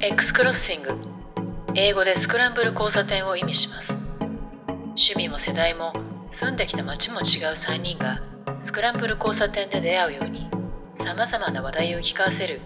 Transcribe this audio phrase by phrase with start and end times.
[0.00, 0.90] X クロッシング
[1.74, 3.92] 英語でスクランブル交差点を意味します。
[4.90, 5.92] 趣味も世代も
[6.30, 8.20] 住んできた街も違う3人が
[8.60, 10.48] スクランブル交差点で出会うように
[10.94, 12.60] さまざまな話題を聞かせる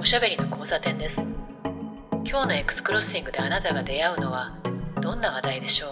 [0.00, 1.22] おしゃべりの交差点です。
[2.26, 4.56] 今日の X クロッシングであなたが出会うのは
[5.00, 5.90] どんな話題でしょう？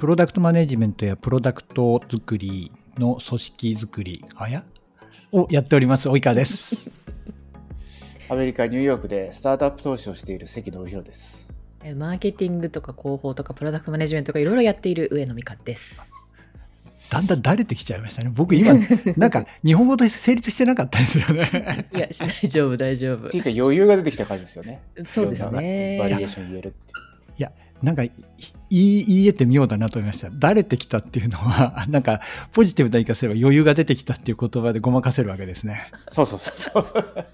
[0.00, 4.64] プロダクトマネジメントやプロダクト作りの組織作りあや？
[5.32, 6.90] をやっております及川です
[8.28, 11.52] アメリカ・ニューヨークでスタートアップ投資をしている関信弘です。
[11.96, 16.02] マーケティングとか広報とかプロダクトマネジメントとかいろいろやっている上野美香です
[17.10, 18.72] だんだん慣れてきちゃいましたね僕今
[19.18, 24.80] なんか日本語として成立してなかったですよねいや大丈夫大丈夫っていうか余裕が出てきた感じですよね。
[25.04, 27.34] そうですいろんなバリねエーション言えるっていう。
[27.36, 27.52] いや
[27.82, 28.12] なんかい
[28.70, 32.22] 言えてみようだなと思いました慣れてきたっていうのは なんか
[32.52, 37.26] ポジティブな言い方すれば余裕が出てきたっていう言葉でごまかせるわけですねそうそうそうそう。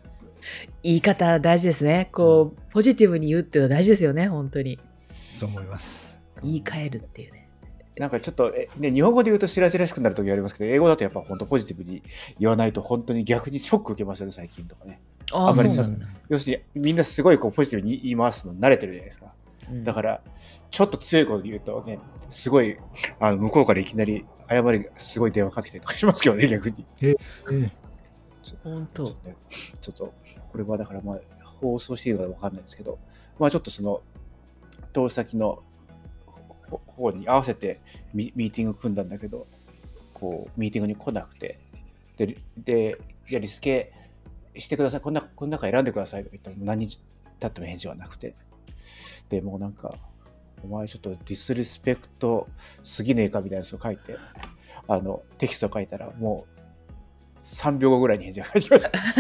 [0.83, 2.09] 言い方大事ですね。
[2.13, 4.79] こうポジティブに言うっていうのは大事ですよね本当に。
[5.39, 6.19] そう思います。
[6.43, 7.49] 言い換えるっていうね。
[7.99, 12.03] なんかちょっと、えね、日本語で言うとしらじらしくなる時ありますけど、英語だとやっぱ本当ポジティブに
[12.39, 15.01] 言わないと本当に逆にショック受けますよね、最近とかね。
[15.33, 19.35] ああんまりさそうなんだ、要するにみんなすごいこうポジティブに言い回すの慣れてるじゃないですか。
[19.71, 20.21] うんだから、
[20.73, 22.77] ちょっと強いこと言うとね、すごい
[23.21, 26.85] あの向こうからいきなり謝りがすごい電話かかってきたりとかしますけどね、逆に。
[27.03, 27.15] え
[28.63, 29.05] 本当。
[29.05, 29.37] ちょっとね、
[29.81, 30.15] ちょっと、
[30.49, 32.99] これはだからまあ、放送していいのかわかんないですけど、
[33.39, 34.03] まあちょっとその、
[34.93, 35.63] 投資先の
[36.69, 37.81] ほ方に合わせて
[38.15, 39.47] ミミーティング組んだんだけど、
[40.15, 41.59] こう、ミーティングに来なくて、
[42.17, 43.93] で、でいや、リスケ
[44.57, 47.01] してください、こんな、この中選んでくださいとか言ったら、何日
[47.39, 48.35] 経っても返事はなくて、
[49.29, 49.95] で、もうなんか、
[50.63, 52.49] お前ちょっとディスリスペクト
[52.83, 54.17] すぎねえかみたいなやつを書いて、
[54.89, 56.60] あの、テキスト書いたら、もう、
[57.45, 58.91] 3秒後ぐらいに返事が返ってきました。
[58.91, 59.13] だか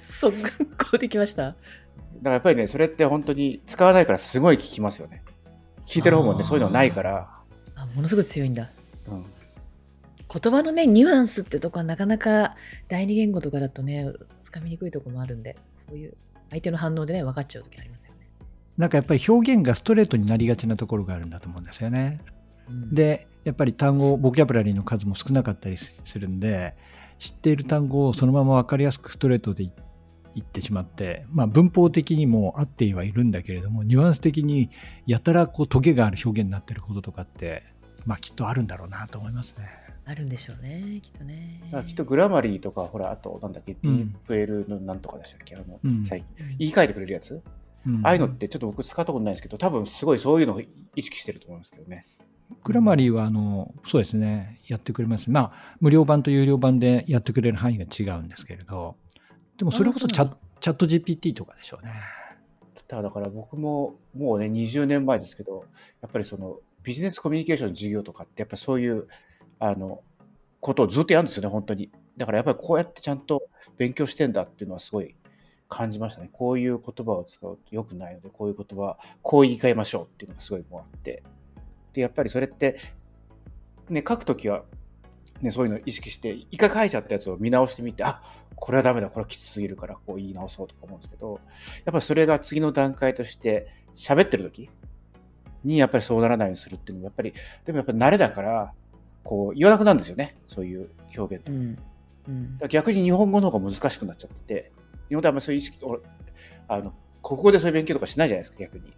[0.00, 0.32] 速
[0.90, 1.56] 攻できました？
[2.22, 5.22] らやっぱりね、それって本当に使わないからすごい聞きますよね。
[5.86, 7.28] 聞いてる方もね、そういうのないから、
[7.74, 8.68] あものすごい強いんだ。
[9.08, 9.24] うん、
[10.40, 12.56] 言葉のねニュアンスってとこはなかなか
[12.88, 14.12] 第二言語とかだとね
[14.42, 16.14] つかみにくいとこもあるんでそういう
[16.50, 18.26] 相手の反応でね分かっちゃう時ありますよね、
[18.76, 22.20] なんかやっぱり表現がストレートになりがちなところがあるんだと思うんですよね。
[22.68, 22.94] うん。
[22.94, 26.76] でやっぱり単語ボキャブラリーの数も少なかったりするんで
[27.18, 29.64] 知っている単語をそのまま分かりやすくストレートで
[30.34, 34.70] 言ってしまって、まあ、文法的にも合ってはいるんだけれどもニュアンス的に
[35.06, 37.64] やたらこうトゲがある表現になってることとかって、
[38.06, 39.66] まあ、きっとあるんだろうなと思いますね。
[40.08, 41.60] あるんでしょうねきっとね。
[41.84, 43.96] きっとグラマリーとか、ほら、あと、なんだっけ、うん。
[43.98, 46.02] ディープエルのなんとかでしたっけ、あの、うん。
[46.02, 46.46] 最近。
[46.46, 47.42] うん言い換えてくれるやつ、
[47.86, 48.00] うん。
[48.06, 50.62] ああいうのってちょっと僕使ったことないですけど、多分すごいそういうのを
[50.96, 52.06] 意識してると思いますけどね。
[52.64, 54.60] グラマリーはあのそうですね。
[54.66, 55.30] やってくれます。
[55.30, 58.96] まあ無料版と有料版でやってくれる範囲が違うんですけれど。
[59.56, 61.92] でもそれこそチャチャット GPT とかでしょうね。
[62.86, 65.64] ただだから僕ももうね20年前ですけど
[66.00, 69.06] やっぱりそのビジネスコミュニケーションの授業とかってやっぱりそういう
[69.58, 70.02] あの
[70.60, 71.90] ことをずっとやるんですよね本当に。
[72.16, 73.42] だからやっぱりこうやってちゃんと
[73.76, 75.14] 勉強してんだっていうのはすごい
[75.68, 76.30] 感じましたね。
[76.32, 81.22] こういう言葉を使うと良くないのでこういう言葉こう言い換えましょうっていうのがすごいもうあって
[81.92, 82.78] でやっぱりそれって
[83.88, 84.64] ね書くときは
[85.40, 88.20] ね、そういうのを意識して、一回書いちゃったやつを見直してみて、あ
[88.56, 91.40] これはダメだ、これはきつすぎるから、こう言い直そうとか思うんですけど、
[91.84, 94.68] やっぱりそれが次の段階として、喋ってる時
[95.64, 97.32] にやっぱりそうならないようにするっていうのも、やっぱり、
[97.64, 98.72] でもやっぱり慣れだから、
[99.22, 101.52] こう言わなくなるんですよね、そういう表現って。
[101.52, 101.78] だかうん
[102.28, 104.72] うんら逆に日本語の方が難しくなっちゃってて、
[105.08, 106.00] 日本であんまりそういう意識、俺
[106.66, 108.92] あの国語でそういう勉強とかしないじゃないですか、逆に。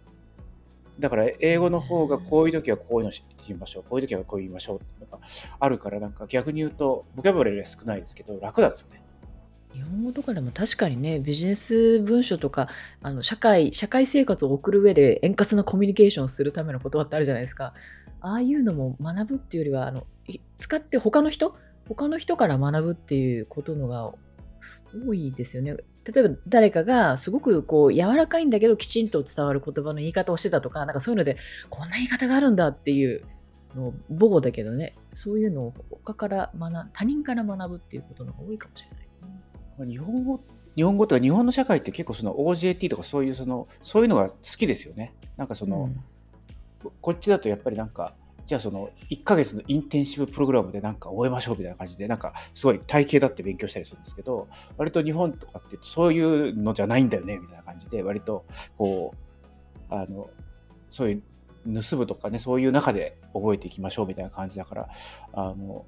[0.99, 5.23] だから英語の方がこういう時はこういうのし言いましょう、こういう時はこう言いましょうっていうのが
[5.59, 9.01] あるから、なんか逆に言うと、ボキャブラリーは少ないですけど、楽なんですよね。
[9.73, 12.67] 日本語とかでも確かにねビジネス文書とか
[13.01, 17.73] あの社会社会生活を送る上で円滑なコミュニケーションをするための言葉ってあるじゃないですか。
[18.19, 20.05] ああいうのも学ぶっていうよりはあの
[20.57, 21.55] 使って他の人？
[21.87, 24.11] 他の人から学ぶっていうことのが
[25.07, 25.77] 多いですよね。
[26.05, 31.37] 例えば誰かがすごくこう柔らかいんだけどきちんと伝わる言葉の言い方をしてたとかなんかそういうので
[31.69, 33.23] こんな言い方があるんだっていう
[33.75, 38.95] の母語だけどねそういうのを他から学他人から学ぶっていうことの方が多いかもしれな
[39.85, 39.89] い。
[39.89, 40.39] 日本語
[40.75, 45.13] 日本語とか日本の社会って結構その OJT とかそういうそのそういうのが好きですよね。
[45.37, 46.03] なんかその、うん
[46.81, 48.15] ここっちだとやっぱりなんか
[48.51, 58.43] じゃあその1ヶ月のインテンシブプログラムでなんか覚えましょうみたいな感じでなんかすごい体系だって勉強したりするんですけど割と日本とかってそういうのじゃないんだよねみたいな感じで割と
[58.77, 60.29] こうあの
[60.89, 64.89] そういう盗むとかねそういう中で覚えていきましょうみたいな感じだから
[65.31, 65.85] あの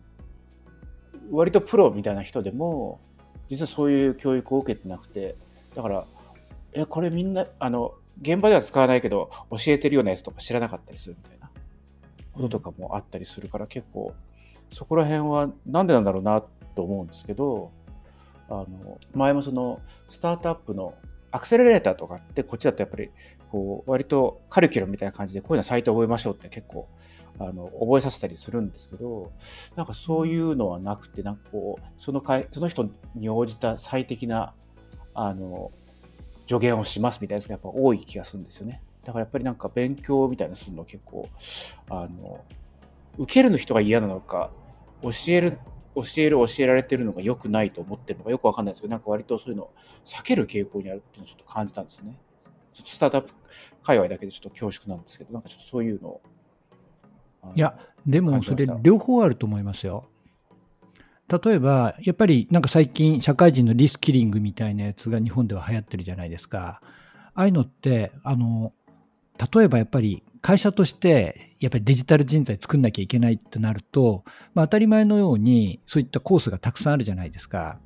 [1.29, 3.01] 割とプロみたいな人でも
[3.49, 5.35] 実はそういう教育を受けてなくて
[5.75, 6.05] だから
[6.71, 11.42] えこれみんなあの現場では使わないけど教えてるようなやつとか知らなかったりするみたいな。
[12.33, 14.13] こととかもあったりするから結構
[14.71, 16.43] そこら辺はなんでなんだろうな
[16.75, 17.71] と思うんですけど
[18.49, 20.95] あの前もそのスタートアップの
[21.31, 23.09] アクセラレーターとかってこっちだとやっぱり
[23.51, 26.87] こう割とカリキュラムみたいな感じでこういうのサイト覚えましょうって結構
[27.39, 29.31] あの覚えさせたりするんですけど
[29.75, 34.53] なんかそういうのはなくてなんかこうそのかその人に応じた最適な
[35.15, 35.71] あの
[36.47, 38.81] 助言をしますみたいなやつがやっぱ多い気がするんですよね。
[39.03, 41.27] だからやっぱりなんか勉強みたいなするの結構
[41.89, 42.43] あの
[43.17, 44.51] 受けるの人が嫌なのか
[45.01, 45.59] 教える
[45.95, 49.73] 教える教えられてるのが良くないと思ってるのかよくわかんないですけどなんか割とそういうのを
[50.05, 52.17] 避ける傾向にあるっていうのをちょっと感じたんですね。
[52.73, 53.33] ちょっとスタートアップ
[53.83, 56.21] 界隈だけでちょっと恐縮なんですけどなんかちょっとそういうのを
[57.55, 60.05] いや、でもそれ両方あると思いますよ。
[61.43, 66.81] 例えば、やっぱりなんか最近社会人のリスキリングみたいなやつが日本では流行ってるじゃないですか。
[67.35, 68.73] ああいうのって、あの、
[69.51, 74.23] 例えばやっぱり会社としてやっぱりデジタル人材作んなきゃいけないってなると、
[74.53, 77.79] まあ、当たり前のようにそういったコースがたくさんあるじゃないですか。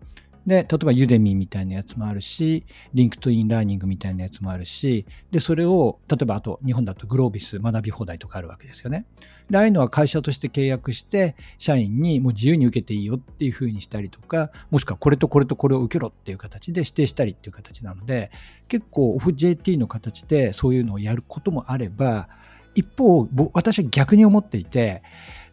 [0.47, 9.05] で、例えば Udemy みたいなやつもあるし、 LinkedIn Learning みたいなやつもあるし、で、それを、例えばあと日本だとグロービス学び放題とかあるわけですよね。
[9.49, 18.31] で、ああいうのは会社として契約して、社員にもう自由に受けていいよっていうふうにしたりとか、もしくはこれとこれとこれを受けろっていう形で指定したりっていう形なので、
[18.69, 22.29] 結構オフ JT の形でそういうのをやることもあれば、
[22.73, 25.03] 一方、私は逆に思っていて、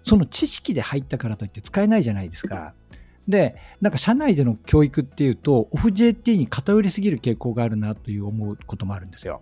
[0.04, 2.74] その知識で入ったからといって使えないじゃないですか。
[3.28, 9.40] で、なんか社内での教育っていうと、オフ JT に偏りすぎる傾向があるなという思うこともあるんですよ。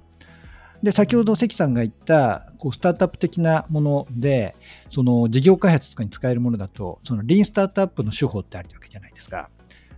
[0.82, 4.55] で、先ほど関さんが言った、こう、スタートアップ的なもので、
[4.90, 9.49] その事業開発とかに使えるものだと、そのリーンスタートアップの手法ってあるわけじゃないですか。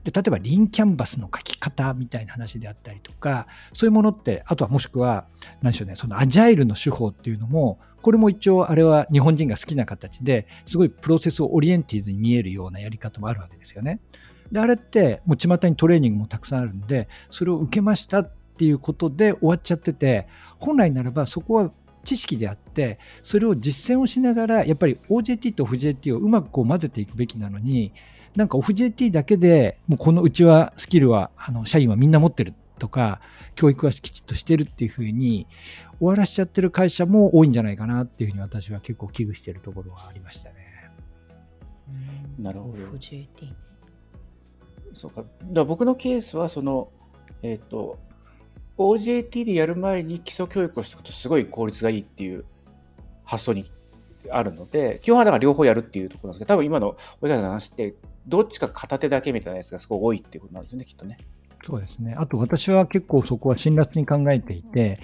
[0.05, 5.27] で、例えばリンキャンバスの書き方みたいな話であったりとか、そういうものって、あとはもしくは、
[5.63, 13.99] 何でしょうね、そのアジャイルの手法っていうのも、これも一応あれは日本人が好きな形ですごいプロセスをオリエンティーズに見えるようなやり方もあるわけですよね。
[14.53, 20.29] で、あれってもう巷にトレーニングもたくさんあるんで、それを受けましたっていうことで終わっちゃってて、
[20.59, 21.71] 本来ならばそこは
[22.05, 27.93] 知識であって、それを実践をしながら、やっぱり OJT と FJT をうまくこう混ぜていくべきなのに、
[28.37, 33.21] なんか OFJT だけでもうこのうちはスキルはあの社員はみんな持ってるとか
[33.55, 35.47] 教育はきちっとしてるっていうふうに
[35.99, 40.57] 終わらしちゃってる会社も多いんじゃないかなっていうふうに私は結構危惧してるところはありましたね。
[42.39, 42.77] なるほど。
[44.93, 45.25] そうか。
[45.45, 46.91] だ僕のケースはその
[47.43, 47.99] えっ、ー、と
[48.79, 52.45] OJT でやる前に基礎教育をしておくとすごい効率がいいっていう
[53.25, 53.65] 発想に
[54.31, 57.95] あるので、基本はだから両方やるっていうところなんですけど、多分今のおじさんの話って、
[58.27, 61.19] どっちか片手だけみたいなやつがすごい多いっていうことなんですよね、きっとね。
[61.67, 62.15] そうですね。
[62.19, 65.01] あと私は結構そこは辛辣に考えていて、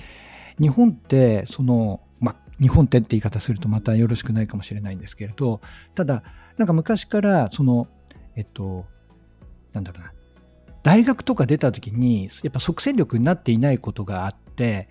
[0.61, 5.61] 日本って、その、ま日本ってって言い方するとまたよろしくないかもしれないんですけれど、
[5.95, 6.23] ただ、
[6.59, 7.89] なんか昔から、その、
[8.37, 8.85] えっと、
[9.73, 10.13] なんだろうな、
[10.83, 14.89] 大学とか出た時に、やっぱ即戦力になっていないことがあって、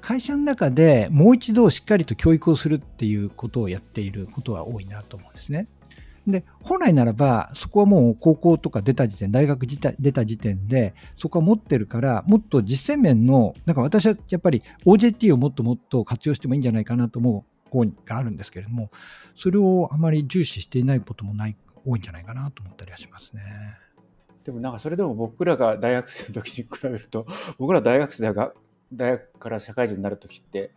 [0.00, 5.66] 会社の中でもう一度しっかりと教育をするっていうことをやっていることは多いなと思うんですね。
[6.26, 18.90] で、本来ならば、そこはもう高校とか出た時点、大学自体出た時点で、そこは持ってるから、もっと実践面の、なんか私はやっぱり OJT をもっともっと活用してもいいんじゃないかなと思う方があるんですけれども、
[19.36, 23.42] それをあまり重視していないこともない、多いんじゃないかなと思ったりはしますね。
[24.44, 27.26] でもなんかそれでも僕らが大学生の時に比べると、
[27.58, 28.52] 僕ら大学生が
[28.92, 30.72] 大学から社会人になる時って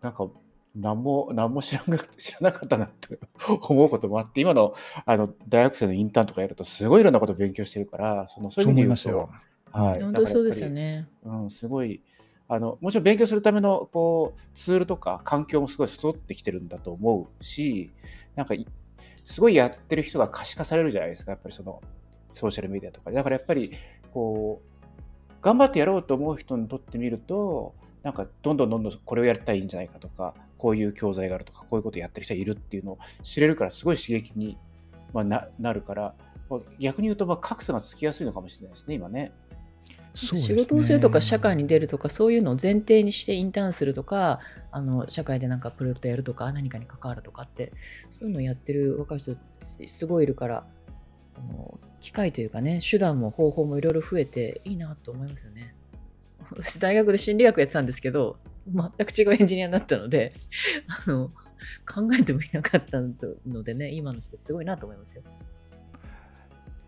[0.00, 0.28] なんか
[0.74, 3.18] 何も何も知らな知らなかったなって
[3.68, 4.74] 思うこともあって今の
[5.06, 9.30] あの大学生のインターンとかやるとすごいいろんなことを勉強してるからそのそういう意味で言うと
[9.74, 12.00] はい、本当そうですよね、うん、すごい
[12.46, 17.90] あのもちろん勉強するためのこうツールとか環境もすごい整ってきてるんだと思うし
[18.36, 18.54] なんか
[19.24, 21.82] すごいやってる人が可視化されるじゃないですかやっぱりその
[22.30, 23.72] ソーシャルメディアとかだからやっぱり
[24.12, 34.58] こう頑張ってやろうと思う人にとってみると、なんかどんどんどんどんこれをやったらいいんじゃないかとか、こういう教材があるとか、こういうことやってる人がいるっていうのを知れるから、すごい刺激に、
[35.12, 36.14] まあ、ななるから、
[36.78, 39.32] 逆に言うとまあ格差がつきやすいのかもしれないですね、今ね。
[40.32, 44.38] ね、仕事をするとか社会に出るとかそういうのを前提にしてインターンするとか
[44.70, 47.72] あの社会でなんかプロジェクトやるとか何かに関わるとかって
[48.12, 50.66] そういうのをやってる若い人すごいいるから
[51.36, 55.74] あの機会というかね、手段も方法もいろいろ増えていいなと思いますよね。
[56.56, 58.36] 私、大学で心理学やってたんですけど、
[58.68, 60.34] 全く違うエンジニアになったので、
[61.06, 61.28] あの、
[61.86, 65.22] 考えてもいなかったのでね、今の人すごいなと思いますよ。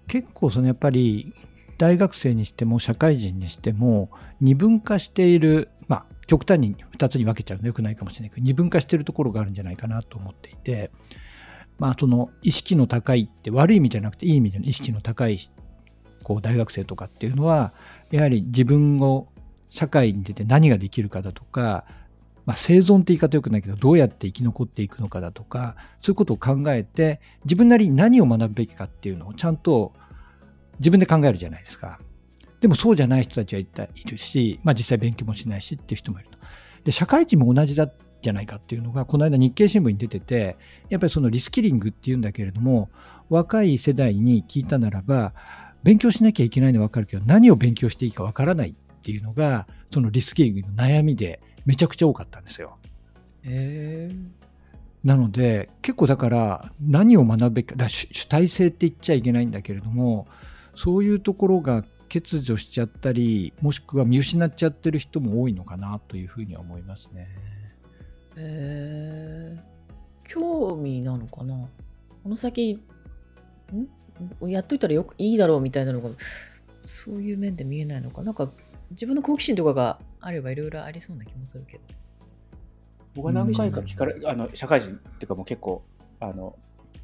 [0.07, 1.33] 結構、そのやっぱり、
[1.79, 4.11] 大学生にしても社会人にしても
[4.41, 10.91] 二分化している、まあ、極端に2つに分けちゃうのよくないかもしれないけど二分化しているところがあるんじゃないかなと思っていて、
[11.79, 15.39] まあ、その意識の高いって悪い意味じゃなくていい意味での意識の高い
[16.23, 17.73] こう大学生とかっていうのは
[18.11, 19.29] やはり自分を
[19.69, 21.85] 社会に出て何ができるかだとか、
[22.45, 29.93] まあ、生存って言い方よくないけどどうやって生き残っていくのかだとかそういうことを考えて自分なりに何を学ぶべきかっていうのをちゃんと
[30.79, 31.99] 自分で考えるじゃないですか。
[32.61, 33.67] でもそうじゃない人たちはい
[34.07, 36.39] るし、まあ、実際勉強もしないしっていう人もいると。
[36.85, 37.91] で社会人も同じだ
[38.23, 40.57] じゃないかっていうのがこの間日経新聞に出てて
[40.89, 42.91] やっぱりそのリスキリングっていうんだけれども
[43.29, 45.33] 若い世代に聞いたならば
[45.83, 48.75] 勉強しなきゃいけないのは分かるけど何を勉強していいか分からない
[49.07, 52.77] っていうのがそのリスキリングの悩みでめちゃくちゃ多かったんですよ。
[53.45, 54.11] へ
[55.05, 60.27] なので結構だから何を学ぶべきかだ主体性って言っちゃいけないんだけれども
[60.75, 67.29] そういうところが欠如しちゃったりもしくは見失っちゃってる人も多いのかなというふうには思いますね。
[68.37, 69.57] え
[70.25, 71.69] 興味なのかな？
[72.25, 72.83] この先
[74.43, 74.49] ん？
[74.51, 76.09] やっといたらよくいいだろうみたいなのが
[76.85, 78.49] そういう面で見えないのかなんか
[78.91, 81.85] 自分の好奇心とかがあればいろいろありそうな気もするけど。
[83.15, 85.83] 僕は何回か聞かれ、あの社会人っていうかもう結構
[86.21, 86.57] あの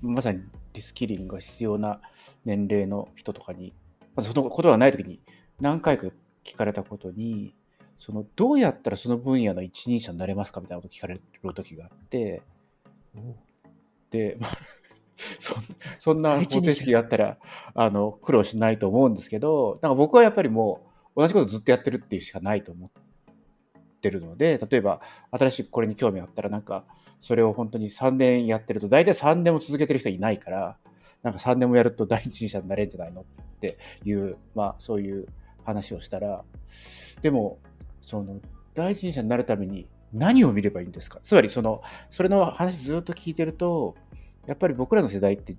[0.03, 0.43] まさに
[0.75, 2.01] リスキリングが必要な
[2.45, 3.73] 年齢の人とかに、
[4.15, 5.21] ま、そのことがない時に
[5.61, 6.09] 何回か
[6.45, 7.55] 聞かれたことに
[7.97, 12.43] そのどうやったらその分野の一人者になれますかみたいなこと聞かれる時があって
[14.11, 14.51] で、まあ、
[15.39, 15.55] そ
[15.99, 17.39] そんな方程式があったら
[17.75, 22.90] あの苦労しないと思うんですけどなんか僕はやっぱりもう同じことずっとやってるっていうしかないと思っ
[24.00, 25.00] てるので例えば
[25.31, 26.85] 新しくこれに興味があったらなんか
[27.21, 30.76] それを本当に3年やってると大体3年も続けてる人いないから
[31.23, 33.25] なんか3年もやると第一人者になれるんじゃないのっ
[33.61, 35.26] ていう、まあ、そういう
[35.64, 36.45] 話をしたら
[37.21, 37.59] でも
[38.00, 38.40] その
[38.75, 41.21] 第一人者になるために何を見ればいいんですか？
[41.23, 43.95] つまりそのそれの話ずっと聞いてると
[44.47, 45.57] やっぱり僕らの世代って、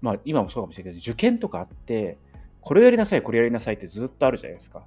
[0.00, 2.18] まあ今もそうかもしれないけど、受験とかあって、
[2.62, 4.84] これをやりなさい、これやりなさいってずっとあるじゃないですか。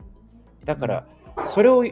[0.64, 1.08] だから、
[1.46, 1.86] それを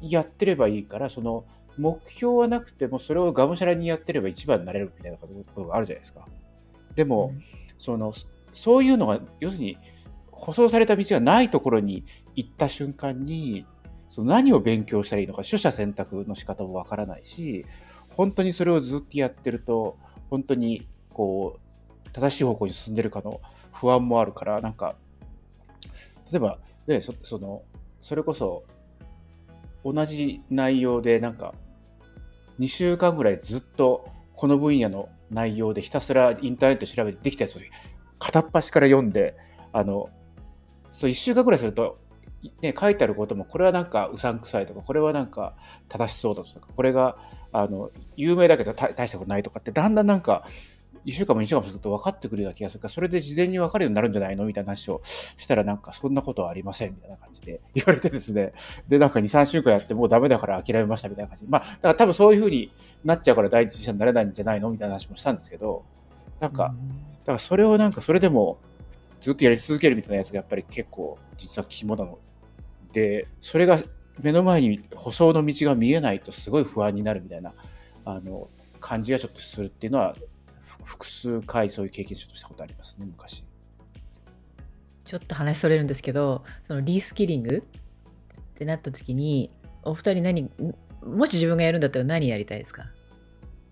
[0.00, 1.44] やってればいいから、その
[1.76, 6.26] 目標はなくても、それをがむしゃらにやってれば一番になれるみたいなことがあるじゃないですか。
[6.94, 7.42] でも、うん、
[7.78, 8.12] その
[8.52, 9.78] そういうのが、要するに、
[10.30, 12.04] 舗装された道がないところに
[12.36, 13.66] 行った瞬間に、
[14.10, 17.66] その何を勉強したらいいのか、取捨選択の仕方もわからないし、
[18.10, 19.98] 本当にそれをずっとやってると、
[20.30, 21.58] 本当にこ
[22.06, 23.40] う正しい方向に進んでるかの
[23.72, 24.96] 不安もあるからなんか
[26.30, 27.62] 例えばねそその
[28.00, 28.64] それこそ
[29.84, 31.54] 同じ内容でなんか
[32.58, 37.60] 2週間ぐらいずっとこの分野の内容でひたすらインターネット調べてできたやつを
[38.18, 39.36] 片っ端から読んで
[39.72, 40.10] あの
[40.90, 41.98] そう1週間ぐらいすると
[42.62, 45.56] ね、書いてあることもこれはなんかうさんくさいとかこれはなんか
[45.88, 47.18] 正しそうだとかこれが
[47.52, 50.44] あの有名だけど大したことないとかってだんだんなんか
[51.06, 58.52] 1週間も2週間もすると分かってくるような気がするからそれで事前に分かるようになるんじゃないのみたいな話をしたらなんかそんなことはありませんみたいな感じで 言われてですね。
[58.88, 61.44] でなんか23週間やってもうダメだから諦めましたみたいな感じ。
[61.44, 62.72] でまあだから多分そういうふうに
[63.04, 65.84] なっちゃうから第一人者になれないんじゃないのみたいな話もしたんですけど
[66.40, 66.74] なんか
[67.20, 68.58] だからそれをなんかそれでも
[69.20, 72.18] ずっとやり続けるみたいなやつがやっぱり結構実は肝なの。
[72.92, 73.78] でそれが
[74.22, 77.52] 目の前に舗装の道が見えないとすごい不安になるみたいな
[78.04, 78.48] あの
[78.80, 80.16] 感じがちょっとするっていうのは
[80.88, 83.44] 複数回そういう経験ちょっとしたことありますね昔。
[85.04, 89.50] ちょっと話それるんですけどそのリースキリングってなった時に
[89.82, 90.50] お二人何
[91.02, 92.86] もし自分がやるんだったら何やりたいですか？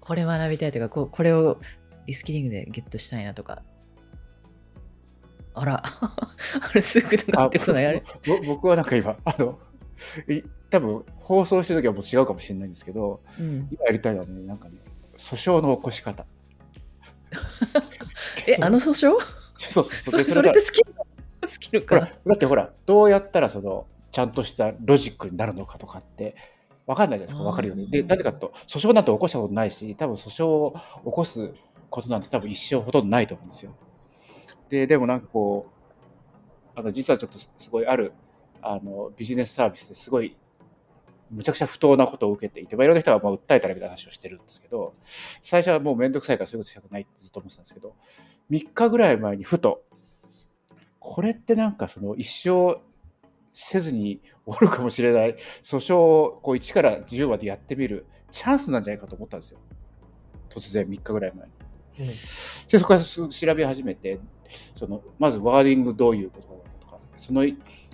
[0.00, 1.58] これ学びたいとかここれを
[2.06, 3.62] リスキリングでゲットしたいなとか
[5.54, 8.02] あら、 あれすぐかってこないあれ。
[8.46, 9.58] 僕はなんか今、あの、
[10.68, 14.74] 多分放送してる時はもう違うかもしれないんですけど、うん、今やりたいのはね、なんかね、
[15.16, 16.26] 訴訟の起こし方。
[18.46, 19.18] え、あの訴訟？
[19.58, 20.94] そうそうそれってスキル
[21.48, 26.34] スキルかだってほら、どうやったらその、ちゃんとしたロジックになるのかとかって、
[26.86, 27.86] 分かんないじゃないですか、分かるよね。
[27.86, 31.52] で、なぜかと、訴訟なんて起こしたことないし、多分訴訟を起こす
[31.90, 33.74] ことなんて多分一生ほとんどないと思うんですよ。
[34.68, 38.12] で、でもなんかこう、あの、実はちょっとすごいある、
[38.62, 40.36] あの、ビジネスサービスですごい、
[41.30, 47.94] むちゃくちゃ不当なことを受けていて、まあ、いろんな人がまあ訴えたらみたいな話をしてるんですけど、最初はもうめんどくさいからそういうことしたくないってずっと思ってたんですけど、
[48.50, 49.82] 3日ぐらい前にふと、
[51.00, 52.80] これってなんかその一生
[53.52, 59.58] せずにおるかもしれない訴訟をこう1から10までやってみるチャンスなんじゃないかと思ったんですよ。
[60.48, 61.52] 突然3日ぐらい前に。
[62.68, 64.20] でそこから調べ始めて
[64.74, 67.42] そのまずワーディングどういうことかとかその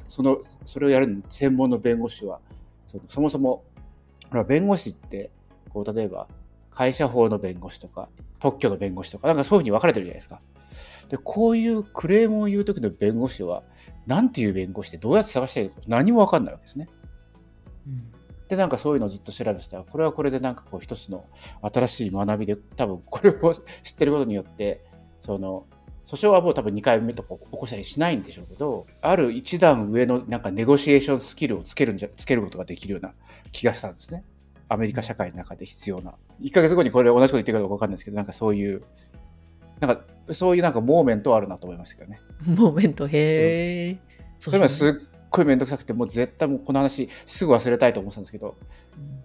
[0.09, 2.41] そのそれをやる専門の弁護士は
[3.09, 3.65] そもそも
[4.31, 5.31] ほら弁護士って
[5.71, 6.29] こう例えば
[6.71, 8.09] 会社法の弁護士とか
[8.39, 10.41] 特許の弁護士とかなんかそういうふうに分かれてるじゃないですか。
[11.09, 13.63] でこういうクレームを言う時の弁護士は
[14.07, 16.89] 何ていう弁護士でどうやって探していいのか何も分かんないわけですね。
[17.87, 18.13] うん
[18.53, 21.25] でなんかそういうのをずっと調べてたらこれはこれでなんかこう一つの
[21.63, 24.85] 新しい学びで多分これを知ってることによって
[25.21, 25.65] その
[26.05, 33.15] 訴訟はもう多分2回目とか起こしたりしないんでしょうけどある一段上のなんかネゴシエーションスキルをつけるんじゃつけることができるような
[33.53, 34.25] 気がしたんですね。
[34.69, 36.15] アメリカ社会の中で必要な。
[36.41, 38.83] 1ヶ月後にこれ同じこと言ってるかどうかんないですけどなんかそういう
[39.81, 42.21] なんかそういうなんかモーメントはあるなと思いましたけどね。
[42.47, 43.99] モーメント、へえ。
[44.39, 44.93] それはすっ
[45.31, 48.57] ごい面倒くさくてもう絶対もうこの話すぐ忘れたいと思ってたんですけど
[48.97, 49.23] うん。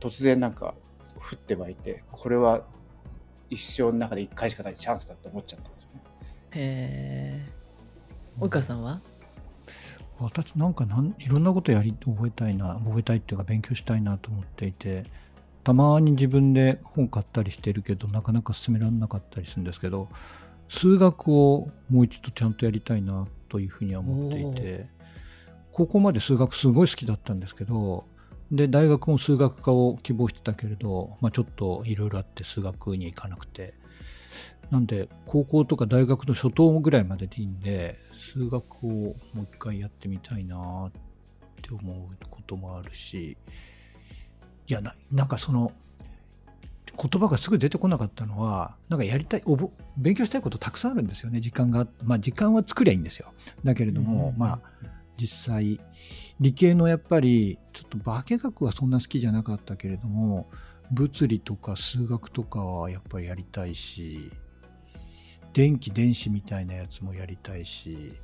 [0.00, 0.74] 突然なんか
[1.16, 2.62] 降って湧いてこれは
[3.50, 6.00] 一生の中で1回しかないチャンスだと思っちゃったんですよね。
[6.52, 7.48] へえ。
[8.40, 9.00] 及川さんは？
[10.18, 15.04] 私なんかなんいろんなことやり覚えたいな覚えたいっていうか勉強したいなと思っていて
[15.64, 20.08] たまに自分で本買ったりしてるけどなかなか進められなかったりするんですけど
[20.68, 24.86] 数学をもう一度ちゃんとやりたいなというふうには思っていて
[25.72, 28.04] 高校まで数学すごい好きだったんですけど
[28.50, 33.74] で大学も数学科を希望してたけれど、まあ、ちょっといろいろあって数学に行かなくて。
[34.70, 40.90] なんで高校とか大学の初等ぐらいまででいいんで数学をもう一回やってみたいなっ
[41.60, 43.36] て思うこともあるし
[44.66, 45.72] いやななんかその
[46.96, 51.40] 言葉がすぐ出てこなかったのはなんかやりたいおぼ勉強したいことたくさんあるんですよね。
[51.40, 53.32] 時間がまあ時間は作りゃいいんですよ。
[53.64, 55.80] だけれども、うんまあ実際
[56.40, 60.48] 理系のやっぱりちょっと化学はそんな好きじゃなかったけれども
[60.90, 64.30] 物理とか数学とかはやっぱりやりたいし
[65.52, 68.14] 電気電子みたいなやつもやりたいし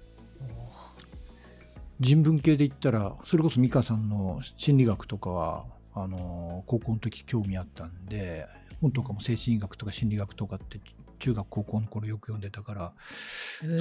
[2.01, 8.47] 人文系で言ったらそれこそ美香さんの心理学とかはあの高校の時興味あったんで
[8.81, 10.81] 本とかも精神医学とか心理学とかって
[11.19, 12.93] 中学高校の頃よく読んでたから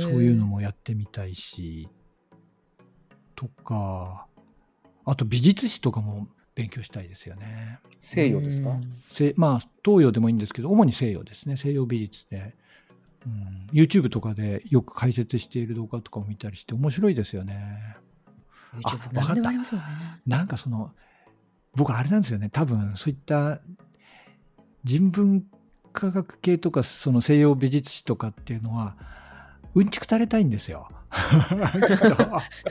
[0.02, 1.88] そういうのもやってみたいし
[3.40, 4.26] とか
[5.06, 7.80] あと美術史とかも勉強したいですよね。
[8.02, 12.54] 西洋ですか、せまあ東洋でもいいんですけど主に西洋ですね西洋美術で、
[13.26, 17.96] うん、YouTube とかでよく解説している動画とかも見たりして面白いですよね。
[18.84, 19.90] あ何でもありわますもんね。
[20.28, 20.92] なんかその
[21.76, 23.62] 僕あれなんですよね多分そういった
[24.84, 25.46] 人文
[25.94, 28.98] 科学系とかその西洋美術史とかっていうのは
[29.76, 30.90] うんちく垂れたいんですよ。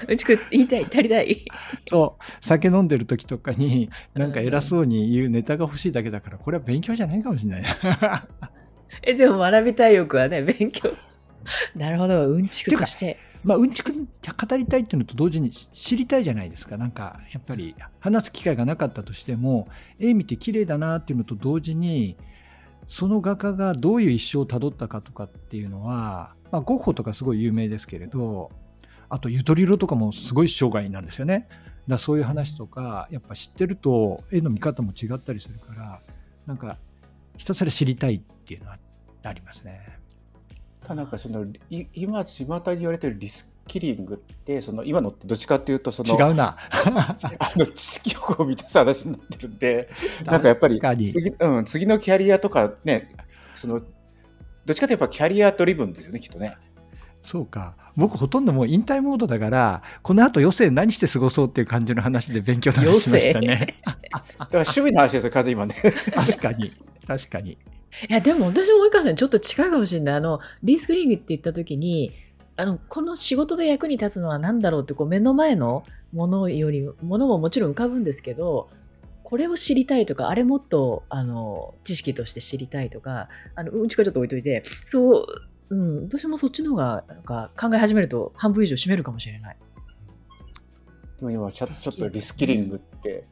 [0.09, 1.45] うんちく言いたい、足りたい。
[1.89, 7.63] そう酒飲んでる時とかになんか偉そうに言うネタが欲しいだけだからこれは勉強じゃないかもしれない。
[9.03, 10.93] え、でも学びたい欲はね、勉強。
[11.75, 13.19] なるほど、うんちくとして。
[13.45, 16.77] まあ、うんちく語りたいっていうのと同時に知りたいじゃないですか。
[16.77, 22.17] なんか、やっぱり話す機会がなかったとしても、絵見て綺麗だなっていうのと同時に、
[22.89, 28.51] その画家がどういう一生をたどったかとかっていうのは、まあ、ゴッホとかすごい有名ですけれど、
[29.11, 31.49] あと、ゆとりろとかもすごい生涯なんですよね。
[31.87, 36.01] だそういう話とか、やっぱ知ってると絵の見方も違ったりするから、
[36.47, 36.79] なんか、
[37.37, 38.79] ひたすら知りたいっていうのは
[39.23, 39.99] ありますね。
[40.83, 46.57] ただなんかその今巷に言われてるリスキリングってその今のってどっちかっていうとその違うな。
[47.39, 49.89] あの知識欲を満たす話になってるんで
[50.27, 50.81] なんかやっぱり
[51.13, 53.15] 次,、うん、次のキャリアとかね
[53.55, 53.85] そのど
[54.73, 56.57] っちかというとやっぱキャリアドリブンですよねきっとね。
[57.23, 65.75] そうか僕ほとんどもう引退モードだからこの後余生何して過ごそうっていう感じの話で勉強の話しましたね だから趣味の話ですよ風今ね。
[66.15, 66.73] 確かに
[67.07, 67.59] 確かに
[68.09, 70.15] いや、でも私も及川さんちょっと近いかもしれない。
[70.17, 72.13] あの、リースクリングって言った時に、
[72.59, 78.69] あの、この仕事で役に立つのは何だろうって、こう目の前のものより、ものももちろん浮かぶんですけど、
[79.23, 85.27] これを知りたいとか、あれもっと、あの、知識として知りたいとか、あの、うんちくはちょっと置いといて、そう、
[85.71, 89.57] うん、私もそっちの方が、なんか考え始めると半分以上占めるかもしれない。
[91.21, 93.25] でも今ちょちょっとリスキリングって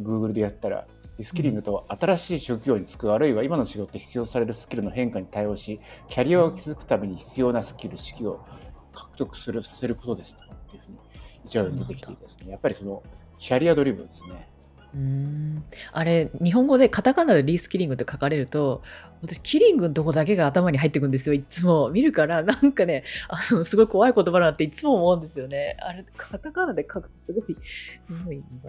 [0.00, 0.86] Google でやったら
[1.18, 8.44] リスキリングとは新しい職業に就くあるいは今の仕事で必要されるスキルの変化に対応しキャリアを築くために必要なスキル識を
[8.92, 10.98] 獲得するさせることですとかっていうふうに
[11.44, 13.02] 一応出てきてですねやっぱりその
[13.38, 14.48] キャリアドリブンですね。
[14.92, 18.82] うーんあれ、日本語でカタカナでリースキリングって書かれると、
[19.22, 21.90] 私、キリングのとこだけが頭に入ってくんですよ、いつも。
[21.90, 25.76] 見るから、なんかね、あの、すごい怖い言葉だなっていつも思うんですよね。
[25.80, 27.56] あれ、カタカナで書くとすごい。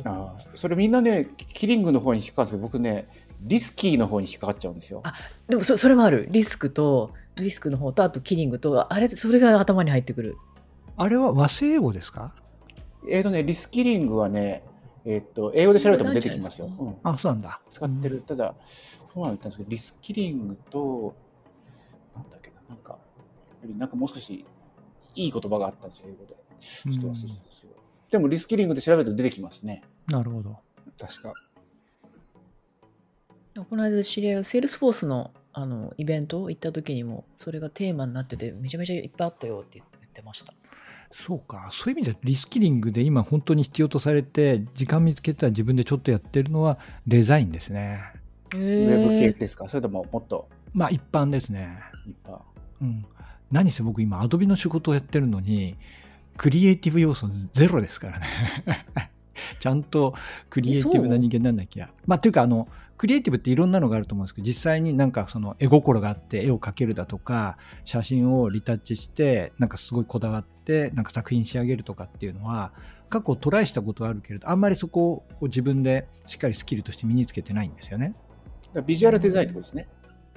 [0.03, 3.07] あーそれみんなねキリングの方に引っかかるんですけど僕ね
[3.41, 5.01] リスキーの方に引っかかっちゃうんですよ。
[5.03, 5.13] あ
[5.47, 6.27] でもそ、それもある。
[6.29, 10.37] リスクと、リスクの方と、あとキリングと、あれ、それが頭に入ってくる。
[10.97, 12.33] あれは和製英語ですか？
[13.09, 14.63] えっ、とね、リスキリングはね、
[15.05, 16.67] えっ、と、英語で調べても出てきますよ。
[16.67, 17.61] うん、あ、そうなんだ。
[17.69, 18.21] 使ってる。
[18.21, 18.53] ただ、
[19.13, 21.15] そうなんだったんですけど、リスキリングと、
[22.15, 22.99] なんだっけな、なんか、
[23.77, 24.45] なんかもう少し
[25.15, 26.35] いい言葉があったんですよ、英語で。
[26.59, 27.73] ちょっと忘れてたんですけど。
[28.11, 29.81] でも、リスキリングで調べると出てきますね。
[30.07, 30.59] なるほど。
[30.99, 31.33] 確か。
[33.69, 40.53] この間知り合いがセールスフォースのあのイベント行った時にもそれがテーマになっててめちゃめちゃいっぱいあったよって言ってました。
[41.13, 47.99] そうか、そういう意味でリスキリングで今本当に必要とされて、時間見つけたら自分でちょっとやってるのはデザインですね。
[48.53, 49.67] ウウェブ系ですか？
[49.67, 50.47] それとももっと？
[50.73, 51.79] まあ一般ですね。
[52.07, 52.35] いっぱい。
[52.81, 53.05] うん。
[53.51, 55.75] 何せ僕今アドビの仕事をやってるのに、
[56.37, 58.27] クリエイティブ要素ゼロですからね。
[59.59, 60.13] ちゃんと
[60.49, 61.89] クリエイティブな人間なんなきゃ。
[62.05, 62.69] まあというかあの、
[63.01, 72.73] クリエイティブっていろんなのがあると思うんですけど、実際になんかその絵心があって絵を描けるだとか、写真をリタッチして、なんかすごいこだわって、なんか作品仕上げるとかっていうのは、
[73.09, 78.13] 過去トライしたことはあるけれど、あんまりそこを自分でしっかりスキルとして身につけてないんですよね。
[78.85, 79.87] ビジュアルデザインってことですね。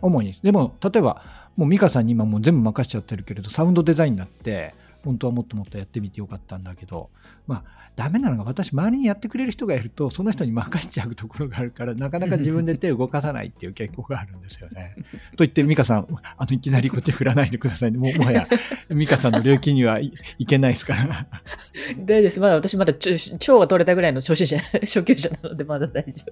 [0.00, 1.22] 主にでも例えば
[1.56, 7.10] もう美香さんに今もう全部任せちゃってるけれどサウンドデザインだって本当はもっともっとやってみてよかったんだけど
[7.46, 14.96] まあダメなのが私周りにやってくれる人がいるとその人に任せちゃうところがあるからなかなか自分で手を動かさないっていう傾向があるんですよね。
[15.36, 18.48] と言って美香さんあのいきなりこっち振らないでくださいねもうもはや
[18.88, 21.04] 美香さんの領域にはいいけないですから。
[21.98, 22.40] 大丈夫です。
[22.40, 26.24] まだ私まだちょ腸が取れたぐらいの初心者、 初級者なのでまだ大丈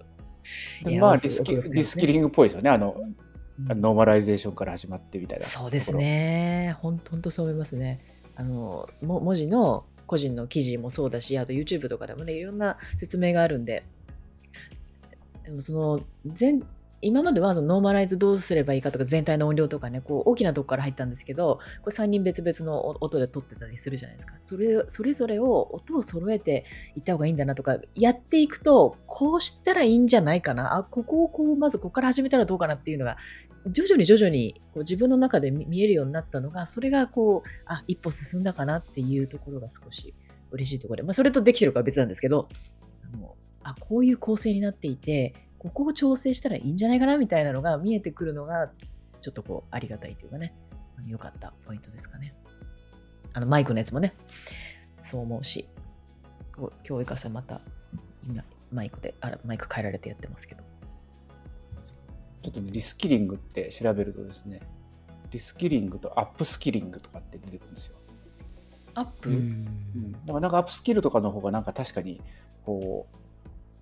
[0.85, 0.91] 夫。
[0.99, 2.71] まあ奥リスキ、奥リスキリングっぽいですよね。
[2.71, 3.15] あの、うん
[3.59, 5.45] ノーマライゼーションから始まってみたいな。
[5.45, 5.95] そうです。
[5.95, 6.77] ね。
[6.81, 8.01] 本当本当そう思いますね。
[8.37, 13.85] あの文字の個人の記事もそうだし、あと YouTube とかでもね、いろんな説明があるんで、
[15.45, 16.63] でもその全
[17.05, 24.37] 今まではそのノーマライズどうすればいいかとか全体の音量とかねこう大きなとこから入ったんですけどこれ3人別々の音で撮ってたりするじゃないですか。
[24.39, 26.65] それそれぞれを音を揃えて
[26.95, 30.77] いった方がいいんだなとかやっていくとこうしたらいいんじゃないかな。
[30.77, 33.17] あここをこうまずここから始めたらどうかなっていうのが
[33.71, 40.15] 徐々に徐々にこう自分の中で見えるようになったのがそれがこうあ一歩進んだかなっていうところが少し
[40.51, 42.49] 嬉しいところで、まあ、それとできてるかは別なんですけど
[43.13, 48.71] あのあこういう構成になっていてここを調整したらいいんじゃないかなみたいなのが見えてくるのが
[49.21, 50.55] ちょっとこうありがたいというかね
[50.99, 52.35] あの良かったポイントですかね。
[53.35, 54.15] あのマイクのやつもね
[55.03, 55.67] そう思うし
[56.87, 57.61] 今日かさんまた
[58.29, 60.72] 今マイクであらマイク変えられてやってますけど。
[62.43, 64.61] ちょっとね、リスキリングって調べるとですね、
[65.31, 67.97] リスキリングとアップスキリングとかって出てくるんですよ。
[68.95, 72.21] アップ、うん、だからなんかアップスキルとかの方がなんか確かに
[72.67, 73.17] こう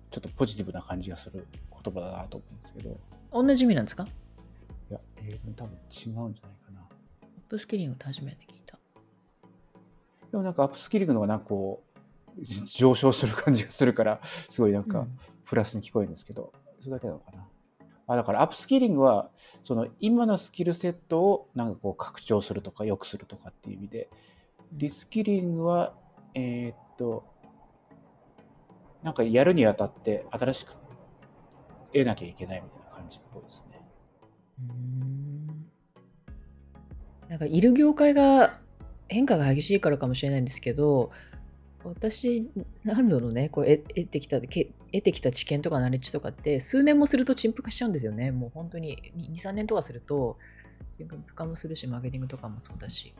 [0.09, 1.47] ちょっとポジティブな感じがする
[1.83, 2.97] 言葉だなと思うんですけど。
[3.33, 4.07] 同じ意味なんですか？
[4.89, 6.79] いやえー、と多分違うんじゃないかな。
[6.79, 6.87] アッ
[7.49, 8.77] プスキリングって初めて聞いた。
[10.31, 11.83] でもなんかアップスキリングの方がなんかこ
[12.37, 15.17] うじ上昇する感じがするからすごいなんかうん。
[15.43, 17.45] プラスに聞こえるんですけど、それだけなのかな
[18.11, 19.29] あだからアップスキリングは
[19.63, 24.09] その今のスキルセットをなんかこう拡張するとか良くするとかっていう意味で
[24.73, 25.93] リスキリングは、
[26.33, 27.23] えーっと、
[29.01, 30.75] なんかやるにあたって新しく
[31.93, 33.81] 得なきゃいけないみたいな感じっぽいですね。
[37.29, 38.59] なんかいる業界が
[39.07, 41.11] 変化が激しいからかもしれないんですけど
[41.83, 42.49] 私
[42.83, 50.37] 何度のねこう得てきた得てきた知見とかナレッジとかって数年もすると陳腐化しちゃうんですよねもう本当に23年とかすると
[50.97, 53.13] 陳腐化もするしマーケティングとかもそうだし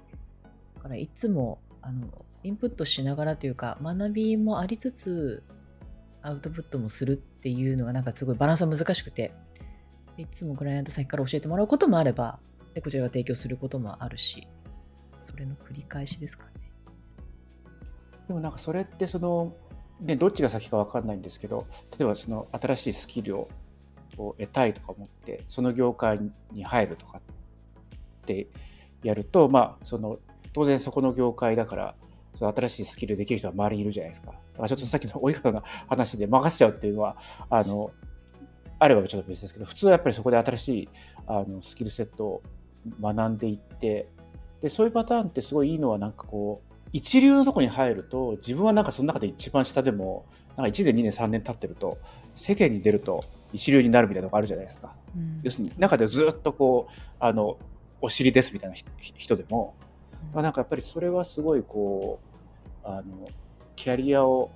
[0.75, 2.07] だからいつもあの
[2.43, 5.43] インプットしながらというか学びもありつつ
[6.21, 9.33] アウトプットもするっていうのがなんかすごいバランスが難しくて
[10.17, 12.39] いつもクライアント先から教えてもらうこともあれば
[12.73, 14.47] でこちらが提供することもあるし
[15.23, 16.60] それの繰り返しですかね。
[18.31, 19.53] でもなんかそれってその、
[19.99, 21.65] ね、どっちが先か分かんないんですけど
[21.99, 23.49] 例えばその新しいスキルを
[24.15, 26.17] 得たいとか思ってその業界
[26.53, 28.47] に入るとかって
[29.03, 30.17] やるとまあその
[30.53, 31.95] 当然そこの業界だから
[32.35, 34.27] その新しいスキルできる人は周りにいるじゃないですか。
[34.27, 37.17] だからちょっとさっきの 及川の話で任せちゃうっていうのは
[37.49, 37.91] あの
[38.79, 40.89] あればちょっと別ですけど普通はやっぱりそこで新しい
[41.27, 42.43] あのスキルセットを
[43.01, 44.07] 学んでいって
[44.61, 50.25] でそういうパターンってすごいいいのはなんかこう一流のとこに入ると自分はなんかその中で一番下でも
[50.57, 51.97] なんか1年2年3年経ってると
[52.33, 53.21] 世間に出ると
[53.53, 54.95] 一流になるみたいなとこあるじゃないですか。
[55.43, 57.57] 要するに中でずっとこうあの
[58.01, 59.75] お尻ですみたいな人人でも。
[60.33, 62.19] なんかやっぱりそれはすごいこ
[62.83, 63.27] うあの
[63.75, 64.51] キャリアを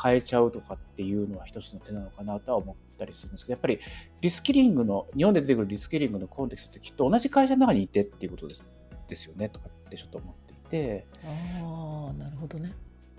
[0.00, 3.80] 変えちゃうとかっていうのは一つの手なのかなとは思ったりするんですけどやっぱり
[4.20, 8.70] リスキリングの日本で出てくるリスキリングのコンテクストってきっと同じ会社の中にいてっていうことです
[9.08, 12.72] ですよねとかってちょっと思っていでああ、なるほどね。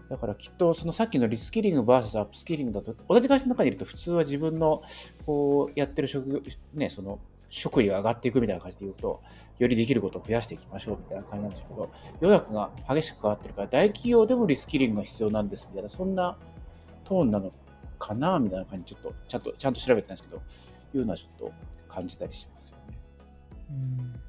[0.10, 4.84] だからきっとそのさっきのリスキリング VS アップスキリングだと同じ会社の中にいると普通は自分の
[5.26, 6.42] こうやってる職業
[6.74, 9.22] ねその職位が上がっていくみたいな感じで言うと
[9.58, 16.38] よりできることを増やしていきましょうみたいな感じなんですけど世の中が激しく変わってるから大企業でもリスキリングが必要なんですみたいなそんな
[17.06, 17.54] トーンなの
[17.98, 20.42] かなみたいな感じちょっとちゃんとちゃんと調べてたんですけど
[20.94, 21.54] いうのはちょっと
[21.88, 22.98] 感じたりしますよね。
[23.70, 24.22] うん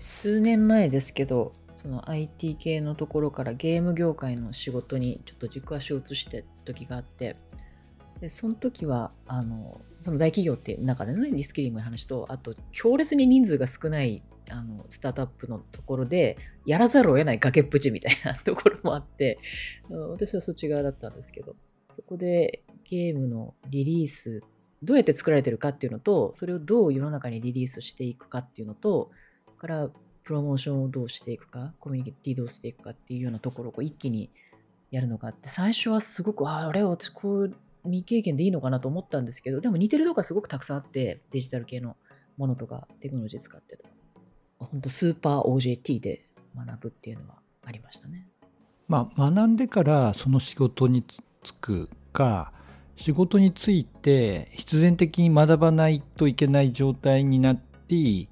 [0.00, 7.36] 数年前ですけど、その IT 系のところからゲーム業界の仕事にちょっと軸足を移して時があって、
[8.20, 19.38] でその時はあのその大企業っていう中での、ね、リスキリングの話とあと強烈に人数が少ないあのスタートアップのところでやらざるを得ない崖っぷちみたいなところもあって
[19.90, 21.54] 私はそっち側だったんですけど
[21.92, 24.42] そこでゲームのリリース
[24.82, 29.10] どうやって作られてるかっていうのとそれをどう世の中にリリースしていくかっていうのと
[29.58, 29.90] から
[30.28, 34.28] プロモーションをどうしていくかコミュニティどうしていくかっていうようなところを一気に
[34.90, 41.96] やるのがあって最初はすごくああれ私こう未経験でいいのかなと思ったんですけどでも似てるとこがすごくたくさんあってデジタル系の
[42.36, 43.88] ものとかテクノロジー使ってた
[44.58, 48.28] 本当スーパー OJT で学ぶっていうのはありましたね。
[48.86, 51.04] まあ、学んでからその仕事に
[51.42, 52.52] 就くか
[52.96, 58.28] 仕事について必然的に学ばないといけない状態になって、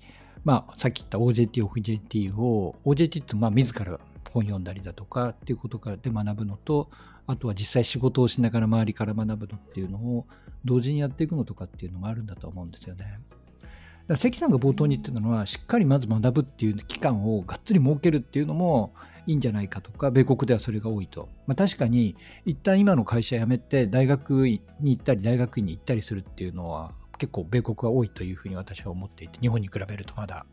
[0.46, 3.98] まあ、さっき言った OJT、OJT を OJT ってまあ自ら
[4.32, 6.88] 本読んだりだとかっていうことからで学ぶのと
[7.26, 10.24] あとは実際仕事をしながら周りから学ぶのっていうのを
[10.64, 13.18] 同時にやっていくのとかっていうのがあるんだと思うんですよね。
[13.62, 13.74] だか
[14.06, 18.94] ら関さんが冒頭に言ってたのはしっかりまず学ぶっていう期間をがっつり設けるっていうのも
[19.26, 30.46] いいんじゃないかとか米国ではそれが多いと、まあ、確かに一旦今の会社辞めて大学に行ったり大学院に行ったりするっていうのは結構米国は多いというふうに私は思っていて日本に比べるとまだ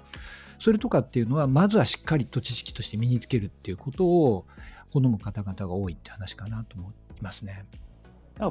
[0.59, 4.45] それとかっていうのはまずはしっかりと知識として身につけるっていうことを
[4.91, 7.65] 好む方々が多いって話かなと思いますね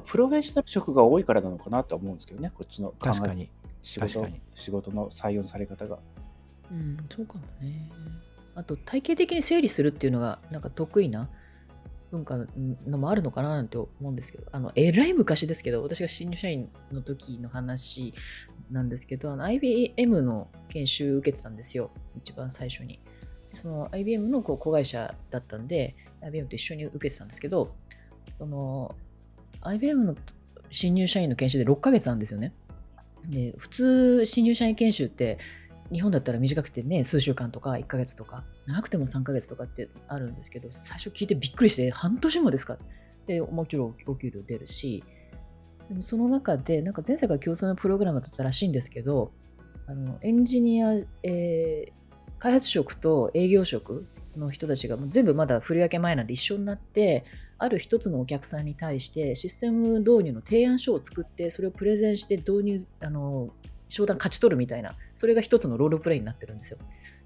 [0.06, 3.50] プロフェッショナル職が多いからなのかなとは思うんですけどねこっちの考え確かに
[3.82, 5.98] 仕事確かに仕事の採用のされ方が。
[6.70, 7.90] うん、そうかもね。
[8.54, 11.28] あと体系的に整理するっていうのがなんか得意な
[12.12, 12.36] 文化
[12.86, 18.12] のもあるのかななんて思うんですけど、あの、えらい昔ですけど、私が新入社員の時の話
[18.70, 23.00] なんですけど、IBM の研修受けてたんですよ、一番最初に。
[23.54, 27.74] その IBM のこう子会社だったんで、IBM と一緒に受けてたんですけど、
[28.40, 28.94] の
[29.62, 30.16] IBM の
[30.70, 32.52] 新入社員の研修で6ヶ月なんですよね。
[33.28, 35.38] で普通新入社員研修って
[35.92, 42.78] 日本だったら短くてね数週間とか1ヶ月とか長くても3ヶ月とかってあるんですけど最初聞いてびっくりして半年もですか？
[43.26, 45.04] でもちろんお給料出るし
[45.88, 49.32] でもその中でなんか全世界共通のプログラムだったらしいんですけど
[49.86, 51.92] あのエンジニア、えー
[52.38, 54.04] 開発職と営業職
[54.36, 57.24] の人たちがもう全部まだ振り分け前なんで一緒になって
[57.56, 63.50] ある一つのお客さんに対してシステム導入の提案書を作ってそれをプレゼンして導入あの
[63.92, 66.78] 商談勝ち取るみたいなそれが一つのロールプレイになってるんですよ。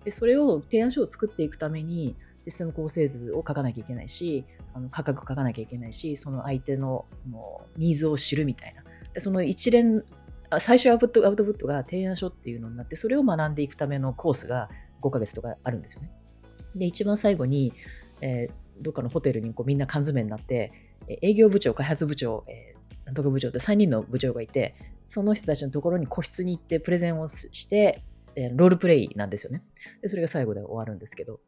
[0.04, 8.82] でそれを提案書を作っていくためにシステム構成図を書かなきゃいけないしあの価格書かなきゃいけないしその相手のもうニーズを知るみたいな。
[9.12, 10.04] でその一連
[10.58, 14.68] 最初アウトアウトプットが提案書っていうのになってそれを学んでいくためのコースが
[15.02, 16.10] 5ヶ月とかあるんですよね。
[16.74, 17.72] で一番最後に、
[18.20, 20.70] えーどっかのホテルにこうみんな缶詰になって、
[21.22, 22.76] 営業部長、開発部長、えー
[23.06, 24.74] なんとか部長って3人の部長がいて、
[25.08, 28.02] その人たちのところに個室に行ってプレゼンをして、
[28.34, 29.62] えロールプレイなんですよね。
[30.02, 31.40] で、それが最後で終わるんですけど。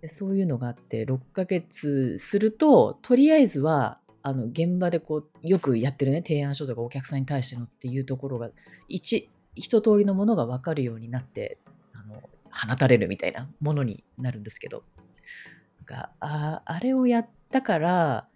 [0.00, 8.50] でそういうのがあって、6ヶ月すると、とりあえずは、あの現場でこうよくやってるね提案書とかお客さんに対してのっていうところが
[8.88, 11.58] 一一通りのものが分かるようになって
[11.94, 14.84] あの放たれるみたいなものになるんですけど
[15.78, 18.28] なんかああれをやったから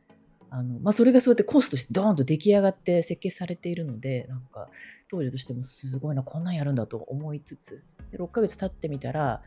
[0.55, 4.69] あの、まあ、それがそうやってコースとしてドーンと出来上がって設計されているのでなんか
[5.09, 9.43] 当時としてもすごいなこんなんやるんだと思いつつで6ヶ月経ってみたら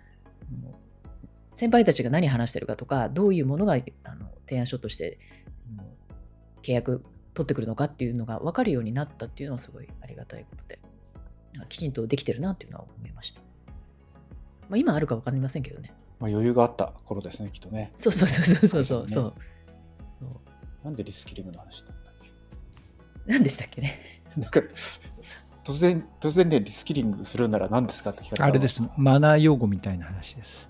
[1.55, 5.17] 先輩たちが何話してるかとかどういうものがあの提案書として
[6.61, 10.79] 契約取ってくるのかっていうのが分かるようになったっていうのはすごいありがたいことで
[11.69, 13.41] きちんとできてるなっていうのは思いました。
[14.69, 15.93] まあ、今あるか分かりませんけどね。
[16.19, 17.93] まあ、余裕があった頃ですね、きっとね。
[17.95, 19.33] そうそうそうそうそうそう会社そうに
[20.87, 22.13] なんでリスキリングの話だったんだっ
[23.25, 23.99] 何でしたっけね？
[24.33, 24.61] けなんか
[25.65, 30.69] 突然、突然ね、リスキリングするなら何ですかって聞かれたらあれですマナー用語みたいな話です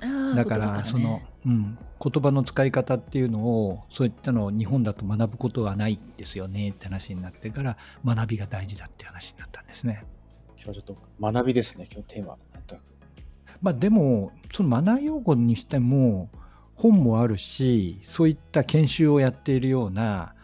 [0.00, 10.04] ああ、だか言葉ねらその、うん、言葉の使い方っていうのをそういったのを日本だと学ぶことはないですよねって話になってから学びが大事だって話になったんですね。
[10.54, 12.36] 今日はちょっと学びですね、今日テーマ。
[12.54, 12.84] なんとなく
[13.60, 16.30] まあ、でもそのマナー用語にしても
[16.82, 20.34] 本もあるしそういった研修をやっているような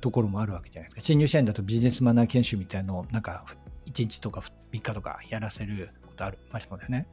[0.00, 3.44] ところもあるわけじゃないですか新入社員だとビジネスマナー研修みたいのをなんか
[3.86, 7.06] 1日とか3日とかやらせることありましたよね。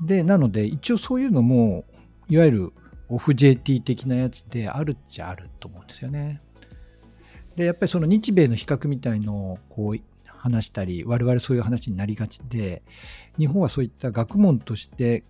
[0.00, 1.84] でなので一応そういうのも
[2.28, 2.72] いわゆる
[3.08, 6.40] オフ JT 的なやつであるっちゃあると思うんですよね。
[7.54, 12.82] でやっぱりその日米の比較みたいのをこう話したり我々そういう話になりがちで
[13.38, 15.22] 日本はそういった学問として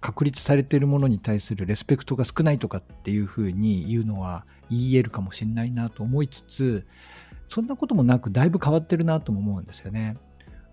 [0.00, 6.86] 確立されているものに対するレスペクトが少ないとかっていうふうに言うのは言えるかもしれないなと思いつつ
[7.48, 10.16] そんなこともなくだいぶ変わってるなとも思うんですよね。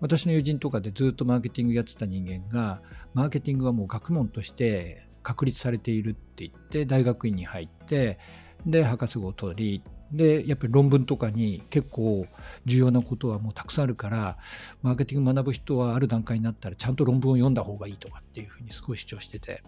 [0.00, 2.80] 私の友人とかでずっとマーケティングやってた人間が
[3.14, 8.18] マーケティングはもう学問として確立されているって言って大学院に入って
[8.64, 12.26] で博士号を取りでやっぱり論文とかに結構
[12.64, 14.38] 重要なことはもうたくさんあるから
[14.82, 19.62] マーケティング学ぶ人はある段階になったらちゃんと論文を読んだ方がいいとかっていうふうにすごい主張してて、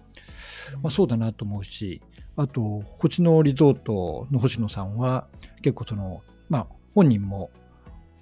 [0.82, 2.00] まあ、そうだなと思うし
[2.36, 5.26] あと星野リゾートの星野さんは
[5.62, 7.50] 結構そのまあ本人も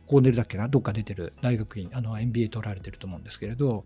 [0.09, 3.85] コーネルだっけなどっか出てる大学院あの MBA 取られてると思うんですけれど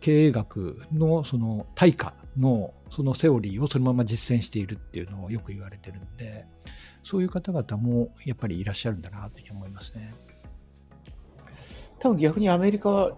[0.00, 6.44] 経営学のその対価のそのセオリーをそのまま実践しているっていうのをよく言われてるんで
[7.02, 10.14] そういう方々もやっぱりいらっしゃるんだなというふうに思いますね。
[11.98, 13.16] 多分逆にアメリカは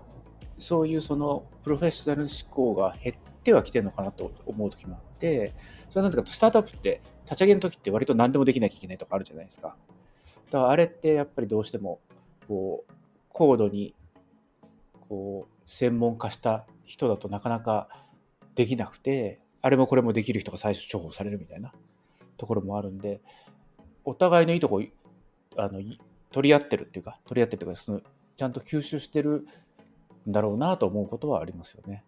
[0.58, 5.54] そういうそのプロフェッショナル志向が減ってはきてるのかなと思う時もあって
[5.88, 9.76] それは何ていうかスタートアップって立ち上げの時って割と何でもできなきゃいけないとかあるじゃないですか。
[10.46, 12.00] だからあれってやっぱりどうしても
[12.46, 12.92] こう
[13.30, 13.94] 高度に
[15.08, 17.88] こう専門化した人だとなかなか
[18.54, 21.72] できなくてあれもこれもできる人が最初重宝されるみたいな
[22.36, 23.20] ところもあるんで
[24.04, 24.82] お互いのいいとこ
[25.56, 25.80] あの
[26.30, 28.00] 取り合ってるっていうか取り合ってるっていうかその
[28.36, 29.46] ちゃんと吸収してる
[30.28, 32.04] んだろうなと思うことはありますよね。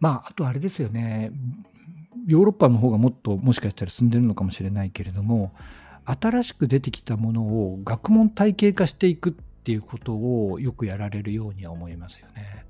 [0.00, 1.30] まああとあれですよね
[2.26, 5.52] ヨーロッパの方がもっともしかしたら進んでるのかもしれないけれども
[6.04, 12.66] 新しく出てきたものを学問体系化していくっていうことをよくやられるようには思いますよね。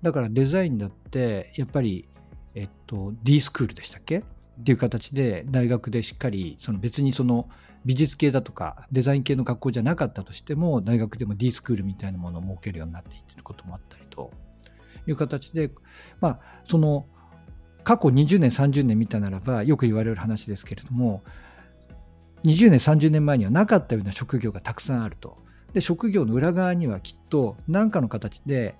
[0.00, 2.08] だからデザインだってやっぱり、
[2.54, 4.18] えっと、D スクールでしたっけ？
[4.18, 4.22] っ
[4.64, 7.48] ていう形で大学でしっかりその別にその
[7.84, 14.32] 美術系だとかデザイン系の学校じゃなかったとしても大学でも D スクールみたいなものを設けるようになっていってることもあったりと
[15.06, 15.70] いう形で
[16.20, 17.06] まあその
[17.82, 21.22] 過去20年30年見たならばよく言われる話ですけれども
[22.44, 25.42] 20年30年前にはなかったような職業がたくさんあると。
[25.72, 28.76] で職業の裏側にはきっと何かの形で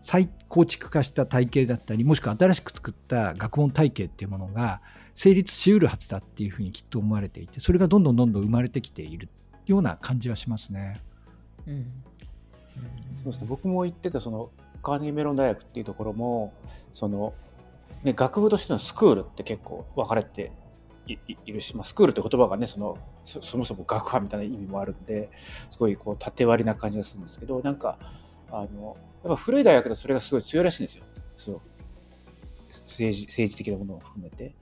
[0.00, 4.80] 再構築化した体系だったりもしくは新しく作った学問体系っていうものが
[5.18, 9.28] 成立しうるはずだっていうふうにきっと思われていてそれがどんどんどんどん生まれてきている
[9.66, 11.02] ような感じはしますね。
[11.66, 11.86] うん、
[13.24, 14.50] そうですね僕も言ってたその
[14.80, 16.52] カーネギーメロン大学っていうところも
[16.94, 17.34] その、
[18.04, 20.52] ね、学部としてのスクールって結構分かれて
[21.08, 25.30] いるし、まあ、スクールって言葉がねそのそもそも学派みたいな意味もあるんで
[25.68, 27.98] すごいこう縦割りな感じがするんですけどなんか
[28.52, 31.04] あのやっぱ古い大学だとそれがすごい強いらしいんですよ
[31.36, 31.60] その
[32.86, 34.54] 政治政治的なものを含めて。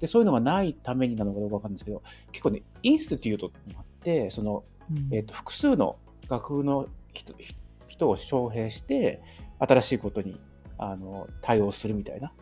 [0.00, 2.02] でそういうのがないためになのかどうか分かるんですけど
[2.32, 5.96] 結構ねインスティテュートにあってその、うん、えーと、複数の
[6.28, 7.34] 学部の人
[7.86, 9.22] 人を招聘して
[9.58, 10.40] 新しいことに
[10.78, 12.32] あの対応するみたいな。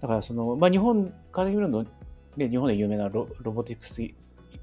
[0.00, 1.86] だからその、まあ、日本カーネギーメロンの、
[2.36, 4.14] ね、日本で有名なロロボティクスイ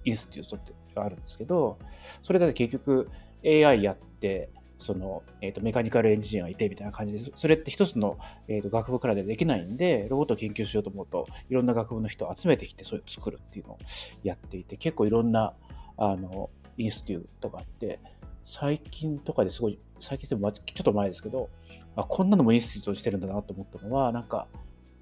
[0.08, 1.78] ンスティテュートってあるんですけど
[2.24, 3.10] それだと結局
[3.44, 13.78] AI やってその、えーと、メカニカルエンジニアがいてみたいな感じで、それって一つの、えーと、学部からでできないんで、ロボットを研究しようと思うと、いろんな学部の人を集めてきて、それを作るっていうのを
[14.24, 15.54] やっていて、結構いろんな
[15.98, 18.00] あのインスティテュートがあって、
[18.44, 21.50] 最近とかですごい、最近でもちょっと前ですけど、
[21.96, 24.48] あこんなのもインスティテュートしてるんだなと思ったのは、なんか、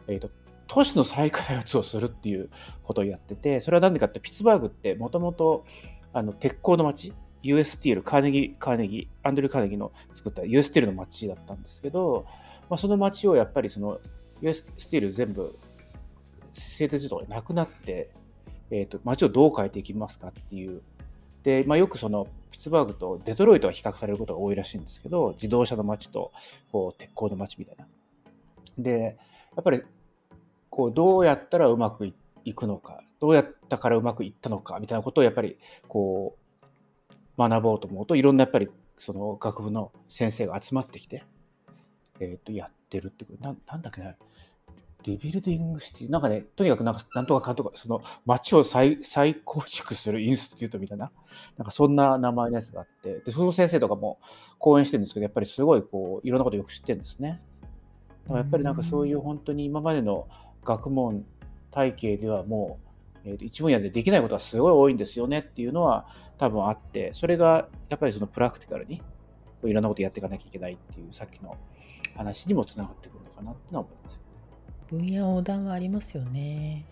[0.07, 0.29] えっ、ー、と、
[0.67, 2.49] 都市の再開発をするっていう
[2.83, 5.65] ことをやってて、それは何でかって、ピッツバーグってもともと
[6.39, 12.25] 鉄鋼の街 US スティール、カーネギー、カーネギー、アンドリュー・カーネギーの作った US スティールの街だったんですけど、
[12.69, 13.99] まあ、その街をやっぱりその
[14.41, 15.53] US スティール全部
[16.53, 18.09] 製鉄所がなくなって、
[18.71, 20.81] えーと、街をどう変えていきますかっていう。
[21.43, 26.31] で、まあ、よくそのピッツバーグとデトロイトが比較されることが多いらしいんですけど、自動車の街と
[26.71, 27.87] こう鉄鋼の街みたいな。
[28.77, 29.17] で、
[29.55, 29.81] やっぱり
[30.69, 32.13] こうどうやったらうまく
[32.45, 36.42] いくのか、どうやったからうまくいったのかみたいなことをやっぱりこう
[37.37, 41.23] 学ぼうと思うといろんなやっぱりその学部の先生が集まってきて、
[42.19, 44.15] えー、とやってるってななんだっけね
[45.03, 51.11] リビルディングシティなんかねとにかくなんかなんとかかんとかその街を再再構築するインスティテュートみたいな
[51.57, 54.19] なんかそんな名前のやつがあってでその先生とかも
[54.59, 57.41] 講演してるんですけどやっぱりすごいこういろんなことよく知ってるんですね。
[58.23, 60.27] だからやっぱりなんかそういう本当に今までの
[60.63, 61.25] 学問
[61.71, 62.87] 体系ではもう、
[63.25, 66.07] えー、一分野でできないことはすごい多いんですよねっていうのは
[66.37, 69.01] 多分あってそれがやっぱりそのプラクティカルに
[69.63, 71.57] いろんなことやっていかなきゃいけないっていうさっきの
[72.15, 74.21] 話にもつながってくるのかなってのは思います、
[74.89, 76.85] 分野横断はありますよね。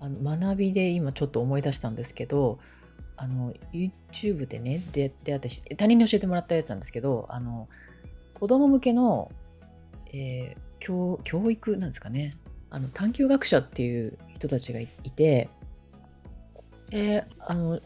[0.00, 2.58] あの学びで今ちょっと思い出したんですけど
[3.16, 7.68] あの YouTube でねでで私他人に教えてもらったやつなんですけどあの
[8.34, 9.30] 子供向けの、
[10.12, 12.36] えー、教教育なんですかね
[12.68, 15.48] あの探究学者っていう人たちがいて、
[16.90, 17.80] え、あの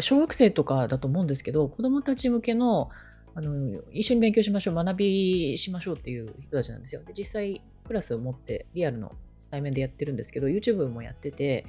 [0.00, 2.90] 小学生とかだと思うんですけど子供たち向けの
[3.34, 7.02] あの一緒に勉強しましょう学びしましょうっていう人たちなんですよ。
[7.02, 9.12] で実際クラスを持ってリアルの
[9.50, 11.64] 対面でやってるんですけど YouTube もやってて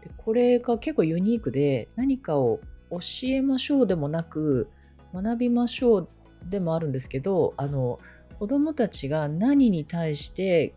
[0.00, 2.60] でこれが結構ユニークで何かを
[2.90, 2.98] 教
[3.28, 4.68] えましょうでもなく
[5.12, 6.08] 学びましょう
[6.48, 8.00] でもあるんですけどあの
[8.40, 10.74] 子どもたちが何に対して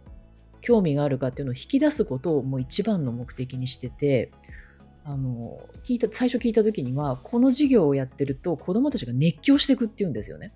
[0.67, 4.31] 興味があるかっていうのを引き出すことをもう一番の目的にしてて
[5.05, 10.51] あの聞いた最初聞いた時にはこの授業をやってると子どもたちが熱狂していくっていうんですよね。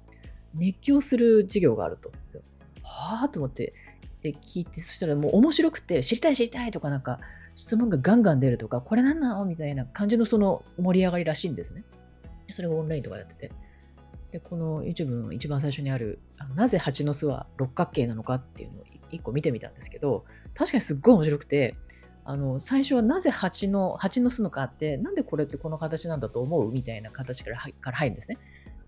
[0.54, 2.12] 熱狂する授業があると。
[2.84, 3.72] はあと思って
[4.22, 7.22] で聞いてそしたらもう面白くて知りたい知りたいとかなんか
[7.56, 11.86] 質問がガンガン出るとかこれ何なのみたいな感じのその盛り上がりらしいんですね。
[12.50, 13.52] それがオンラインとかやってて。
[14.32, 21.76] で、この YouTube の一番最初にある、あなぜ蜂の巣は六角形なのかっていうのを一個見てみたんですけど、確かにすっごい面白くて、
[22.24, 28.38] あの最初はなぜ蜂の蜂の巣のかって、なんでこれってこの形なんだと思うみたいな形からから入るんですね。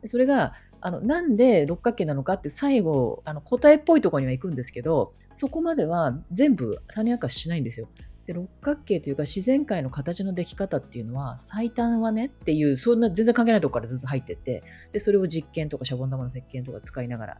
[0.05, 7.87] それがあのなんで六角形なのかって最後あの答えっぽいとこには行くんですけどそこまでは全部種明かししないんですよ。
[8.25, 14.63] で六角形というか自然界の形のでき方っていうのは最短はねっていうそんな全然関係ないとこからずっと入ってって
[14.93, 17.37] でそれを実験とかシャボン玉の石鹸とか使いながら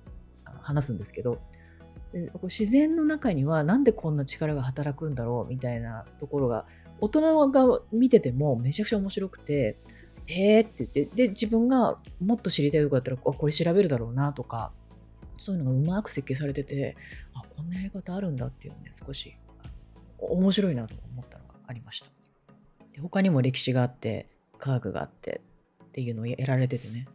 [0.61, 1.39] 話すんですけど
[2.43, 6.66] 自然の中にはなんでこんな力が働くんだろうみたいなところが
[7.01, 9.78] 大人が見ててもめちゃくちゃ面白くて
[10.28, 14.72] へえって言ってで自分がもっと知りたいとこだったらこれ調べるだろうなとか
[15.39, 16.95] そういうのがうまく設計されてて
[17.34, 19.36] あこんなやり方あるんだっていうので少し
[20.20, 22.07] 面白いなと思ったのがありました。
[22.93, 24.28] で他にも歴史があって
[24.59, 25.41] 科学があって
[25.84, 27.07] っていうのをやられててね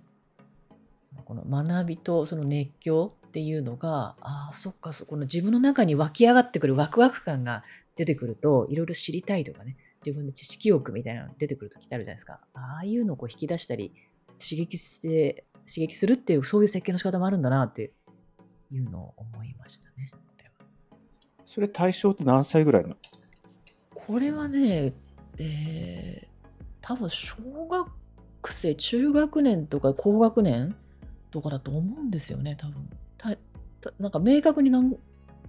[1.24, 7.62] この学びとその熱狂っていうのがああそっかそこの自分の中に湧き上がってくるワクワク感が
[7.96, 13.92] 出てくるといろいろ知りたいとかね自分の知識欲みたいなのが出てくる時ってあるじゃないですかああいうのをこう引き出したり
[14.38, 17.92] 刺激して刺激するっていうそういう設計の仕方もあるんだなって
[18.70, 20.10] いうのを思いましたね。
[21.44, 22.94] それ対象って何歳ぐらいの？
[23.94, 24.92] これはね、
[25.38, 26.28] えー、
[26.82, 27.88] 多分小学
[28.48, 30.76] 生、中学年とか高学年
[31.30, 32.88] とかだと思うんですよね、多分。
[33.18, 33.36] た
[33.80, 34.96] たなんか明確に何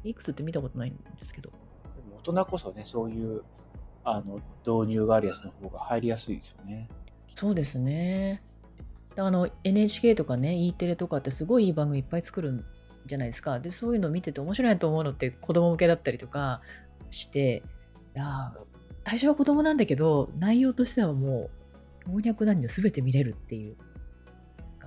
[0.04, 1.52] いくつって見たことないんですけど。
[2.18, 3.44] 大人こそね、そういう
[4.04, 6.90] あの導入があるやつの方が入りやすいですよね。
[7.36, 8.44] そうですね。
[9.18, 12.66] あの NHK とかね、E テレとかってすごいいい番組いっぱい作るん
[13.06, 13.60] じゃないですか。
[13.60, 16.62] で、そういうのを見てて面白いなと思うのって子供向けだったりとか
[17.10, 17.64] して、
[18.16, 18.54] いや
[19.06, 21.50] 最初は子供なんだけど、内容としてはも
[22.08, 23.76] う老若男女全て見れるっていう、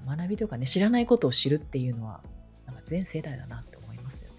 [0.06, 2.22] 学びとかね、知らないことを知るっていうのは、
[2.86, 4.36] 全世代だなって思いますよね。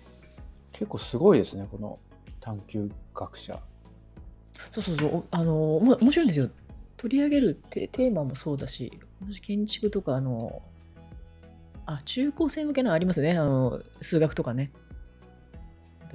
[0.72, 2.00] 結構すごいですね、この
[2.40, 3.60] 探究学者。
[4.74, 6.50] そうそうそう、あの、面白いんですよ。
[6.98, 10.62] 取り上げるテーマもそうだし、私建築とかあの
[11.86, 13.38] あ、中高生向けのありますね。
[13.38, 14.72] あの、数学とかね。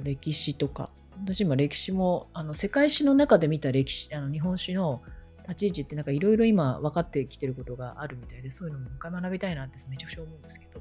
[0.03, 0.91] 歴史とか。
[1.25, 5.03] 私今歴史も、あの、世界史の中で見た歴史、あの、日本史の
[5.43, 10.81] 立ち位置ってなんかいろいろ今分かってきてることがあるみたいで、そういうのも一回学びたいなってめちゃくちゃ思うんですけど、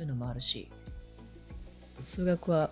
[0.00, 0.70] そういうのもあるし、
[2.00, 2.70] 数学は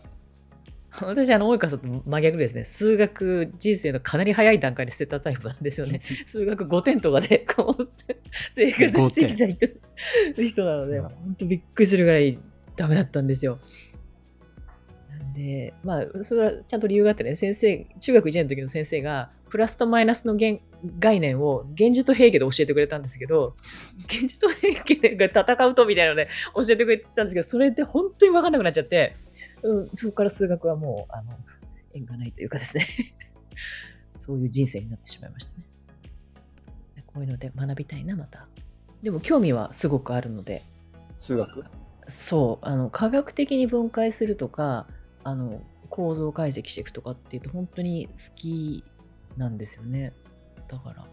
[1.03, 2.65] 私、あの、大川さんと真逆ですね。
[2.65, 6.01] 数学人生のかなり早い段階で捨てたタイプなんですよね。
[6.27, 7.89] 数学5点とかで、こう、
[8.55, 12.39] 生活してきた人なので、本当びっくりするぐらい
[12.77, 13.59] ダメだったんですよ。
[15.39, 23.55] で、まあ、それはちゃんと理由があってね、先生、中学1年の時の先生が、プラスとマイナスの概念を現実と平家で教えてくれたんですけど、
[24.07, 29.15] 現実と平家が戦うとみたいなので教えてくれたんですけど、それって本当に分かんなくなっちゃって、
[29.63, 31.31] うん、そこから数学はもう、あの、
[31.95, 32.85] 縁がないというかですね
[34.19, 35.65] そういう人生になってしまいましたね。
[37.07, 38.49] こういうので学びたいな、また。
[39.03, 40.63] でも興味はすごくあるので。
[41.17, 41.65] 数学？
[42.09, 44.87] そう、あの、科学的に分解するとか、
[45.29, 48.85] あの、構造解析していくとかっていうと本当に好き
[49.37, 50.13] なんですよね。
[50.69, 51.07] だから、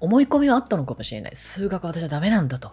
[0.00, 1.36] 思い込みはあったのかもしれない。
[1.36, 2.72] 数学私はダメなんだと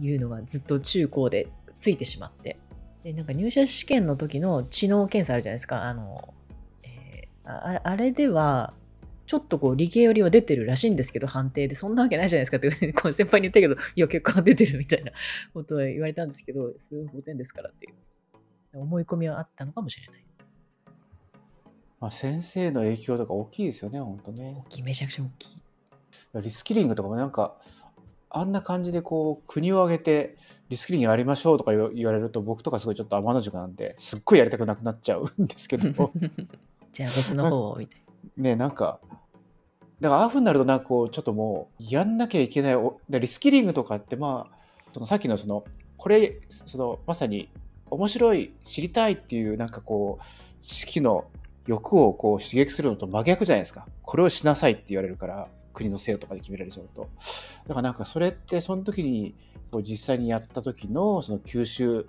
[0.00, 2.58] いうのがずっと中高でついてしまって。
[3.02, 5.84] でなんか入社試験の時の知能検査あるじゃないですか。
[5.84, 6.34] あの、
[6.82, 8.72] えーあれでは、
[9.26, 15.12] ちょっとこう理系よりは出てるらしいんですけど、判定で、そんなわけないじゃないですかって、こう先輩に言ったけど、いや、結果が出てるみたいな
[15.52, 17.94] ことは言われたんですけど、数5点ですからっていう、
[18.78, 20.24] 思い込みはあったのかもしれない。
[22.00, 24.68] まあ、先生の影響とか大きいですよね、本当ね大。
[24.68, 25.62] きい、めちゃくちゃ大きい。
[26.42, 27.56] リスキリングとかもなんか、
[28.34, 30.36] あんな感じでこう国を挙げて
[30.68, 35.88] リスキリングやりましょうとか言われると僕とかすごいちょっと天の塾なんですっごいやりたくなくなっちゃうんですけど
[36.92, 37.96] じゃあ別の方を見て。
[38.36, 38.98] ねなんか
[40.00, 42.76] だからああいうふうになるとなんかこうちょっともうやんなきゃいけない
[43.08, 44.56] リスキリングとかってまあ
[44.92, 45.64] そのさっきのその
[45.96, 47.48] これそのまさに
[47.94, 50.24] 面白い知りたいっていうなんかこう
[50.60, 51.26] 知識の
[51.66, 53.86] 欲をこう刺激するのと真逆じゃないですか。
[54.02, 57.08] これをしなさいって言われるから国の制度とかで決められちゃうと。
[57.66, 59.34] だからなんかそれってその時に
[59.82, 62.06] 実際にやった時のその吸収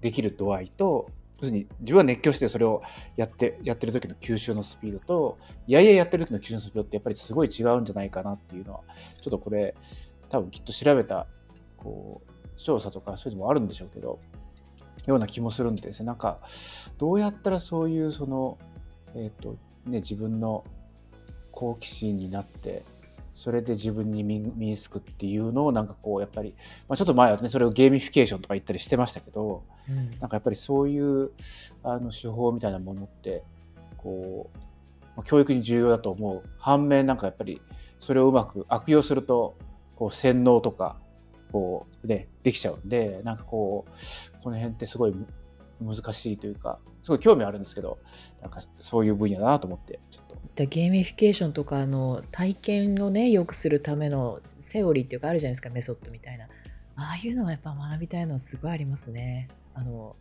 [0.00, 1.08] できる度合いと
[1.40, 2.82] 要するに自分は熱狂してそれを
[3.16, 8.80] やってやってる時の吸収のスピードといやいややってる時の吸収のスピードってやっぱりすごい違うんじゃないかなっていうのは
[9.20, 9.74] ちょっとこれ
[10.28, 11.26] 多分きっと調べた
[11.76, 14.20] こう調査とかそういうのもあるんでしょうけど
[15.06, 16.38] ような気もするんですねなんか
[16.98, 18.58] どうやったらそういうその
[19.14, 20.64] えっ、とね自分の
[21.52, 22.82] 好奇心になって
[23.34, 26.54] それで自分に身身につくっていうのをなんかこうやっぱり、
[26.88, 30.10] まあ、ちょっと前はねそれをゲーミフィケーションとか言ったりしてましたけどうん。
[30.18, 31.30] なんかやっぱりそういう
[31.82, 33.42] あの手法みたいなものって
[33.96, 34.58] こう
[35.16, 36.42] まあ教育に重要だと思う。
[36.58, 37.60] 反面なんかやっぱり
[37.98, 39.56] それをうまく悪用すると
[39.96, 40.96] こう洗脳とか
[41.54, 45.14] こうねできちゃうんでなんかこうこの辺ってすごい
[45.80, 47.98] 難しいというかすごい興味あるんですけど
[48.42, 50.34] なんかそういう分野だなと思ってちょっと。
[50.56, 56.46] でゲーミフィケーションとかの体験をね良くするためのセオリーっていうかあるじゃないですかメソッドみたいな。
[56.96, 59.48] ああいうのはやっぱ学びたいのはすごいありますね。
[59.74, 60.16] あの、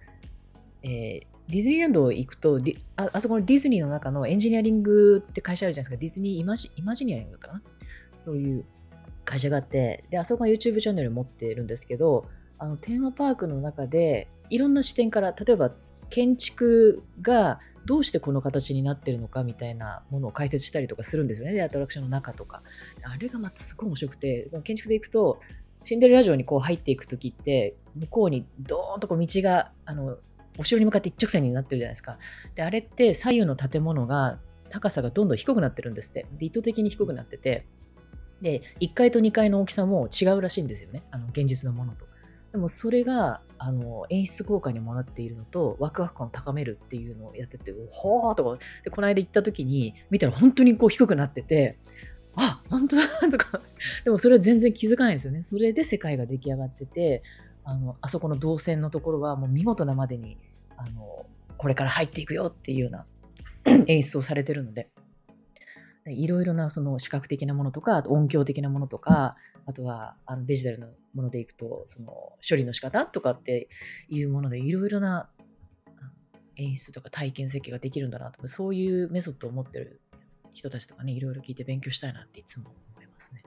[0.84, 6.01] えーディズニーランド行くとディああそこのディズニーの中のエンジニアリングって会社あるじゃないですか。
[6.01, 7.61] ディズニーイマジイマジニアリングかな？
[8.23, 8.65] そういう
[9.26, 12.26] 会社があってであそこが YouTube チャンネル持ってるんですけど
[12.57, 15.71] あのテーマパークの中でいろんな視点から例えば
[16.09, 21.53] 建築がどうしてこの形になってるのかみたいなものを解説したりとかするんですよね。
[21.53, 22.61] でアトラクションの中とか。
[23.03, 25.39] あれがまたすごい面白くて建築で行くと
[25.84, 30.17] シンデレラ城にこう入っていく時って向こうにドーンとこう道があの
[30.57, 32.17] お城に向かって一直線になってるじゃないですか。
[32.55, 36.26] であれって左右の建物が高さがどんどん低くなってるんですって。
[36.38, 37.65] で意図的に低くなってて。
[38.44, 41.04] で1階と2階の大きさも違うらしいんですよね。
[41.12, 42.06] あの現実のものと。
[42.52, 48.60] でもそれがあの演出効果にもなっているのとワクワク感を高めるっていうのをやっててほーとか。
[48.84, 51.78] でこの間行った時に見たら本当にこう低くなってて
[52.36, 53.62] あ本当だとか。
[54.04, 55.41] でもそれは全然気づかないんですよね。
[55.41, 57.24] それで世界が出来上がってて
[57.64, 60.38] あのあそこの動線のところはもう見事なまでに
[60.76, 61.26] あの
[61.58, 63.06] これから入っていくよっていうような
[63.88, 64.89] 演出をされてるので。
[66.06, 69.36] いろいろなその視覚的なものとかあと音響的なものとか
[69.66, 73.70] あとはあのデジタルのものでいくとその処理の仕方とかって
[74.10, 75.43] いうものでいろいろなあ
[76.58, 80.01] 演出とか体験設計ができるんだなとそういうメソッドを持ってる
[80.51, 83.43] 人たちとかねいろいろ聞いて勉強したいなっていつも思いますね。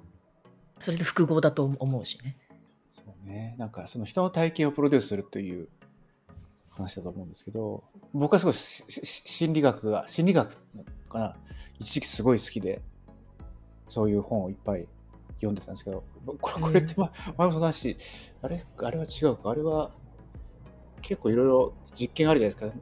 [0.80, 2.36] それで複合だと思うしね。
[2.90, 5.68] そうね、なんかその人の体験をプロデュースするという
[6.70, 10.56] 話だと思うんですけど僕はすごい心理学が心理学
[11.16, 11.36] かな。
[11.78, 12.80] 一時期すごい好きで
[13.88, 14.86] そういう本をいっぱい
[15.36, 16.04] 読んでたんですけど
[16.40, 17.96] これこれって、ま前もその話
[18.42, 18.64] あれ？
[18.82, 19.50] あれは違うか？
[19.50, 19.90] あれは
[21.02, 22.78] 結構いろいろ実験あるじゃないですか。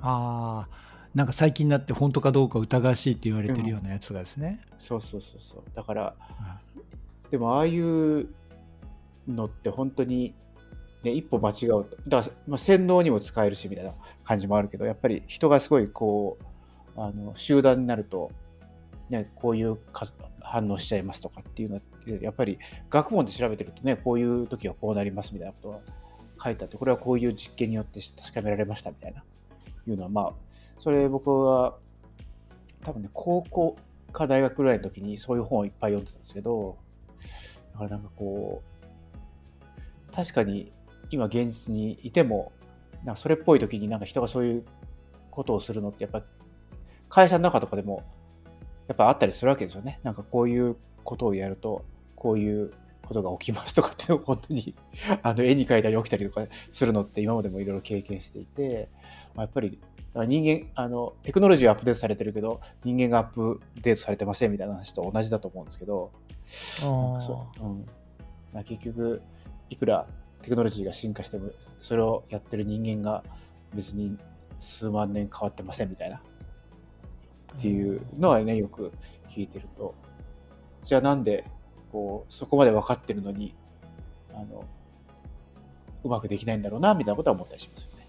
[0.00, 0.84] ああ
[1.14, 5.62] なんか最近になって本当かどうか疑わしいって言われてるようなやつがですね、そうそうそうそう。
[5.74, 6.14] だから
[7.30, 8.28] でもああいう
[9.28, 10.34] のって本当に、
[11.04, 11.96] ね、一歩間違うと。
[12.08, 13.92] だから、まあ、洗脳にも使えるしみたいな
[14.24, 16.44] 感じもあるけどやっぱり人がすごいこう
[16.96, 18.30] あの集団になると、
[19.10, 19.78] ね、こういう
[20.40, 22.58] 反応しちゃいますとかっていうのってやっぱり
[22.90, 25.78] 学問で調べてるとねこういう時はこうなりますみたいなことが
[26.44, 29.24] 書いてあってこれはこういう実験によって確かめられましたみたいな
[29.86, 30.32] いうのはまあ
[30.78, 31.76] それ僕は
[32.82, 33.76] 多分ね高校
[34.12, 36.76] か大学ぐらいの時にそういう本をいっぱい読んでたんですけど
[37.72, 40.72] だからなんかこう確かに
[41.10, 42.52] 今現実にいても
[43.04, 44.64] なんかそれっぽい時になんか人がそういう
[45.30, 46.22] ことをするのってやっぱ
[47.08, 48.02] 会社の中とかでも
[48.88, 50.00] やっぱあったりするわけですよね。
[50.02, 51.84] なんかこういうことをやると
[52.16, 52.72] こういう
[53.04, 54.74] ことが起きますとかっていうのを本当に
[55.22, 58.88] あの絵に描いたり起きたりとかするのって今までもいろいろ経験していて、
[59.34, 59.78] まあ、やっぱり
[60.26, 66.12] 人間あのテクノロジーはアップデートされてるけど人間がアップデートされてませんみたいな話と同じだと思うんですけど
[66.82, 67.86] なんかそう、うん、
[68.52, 69.20] まあ結局
[69.70, 70.06] いくら
[70.42, 71.50] テクノロジーが進化しても
[71.80, 73.24] それをやってる人間が
[73.74, 74.16] 別に
[74.56, 76.22] 数万年変わってませんみたいな
[77.56, 78.92] っていうのはねよく
[79.28, 79.94] 聞いてると
[80.82, 81.44] じゃあなんで
[81.92, 83.54] こうそこまで分かってるのに
[84.34, 84.64] あの
[86.02, 88.06] うまくできないんだろうなみたいなことは思ったりしますよね。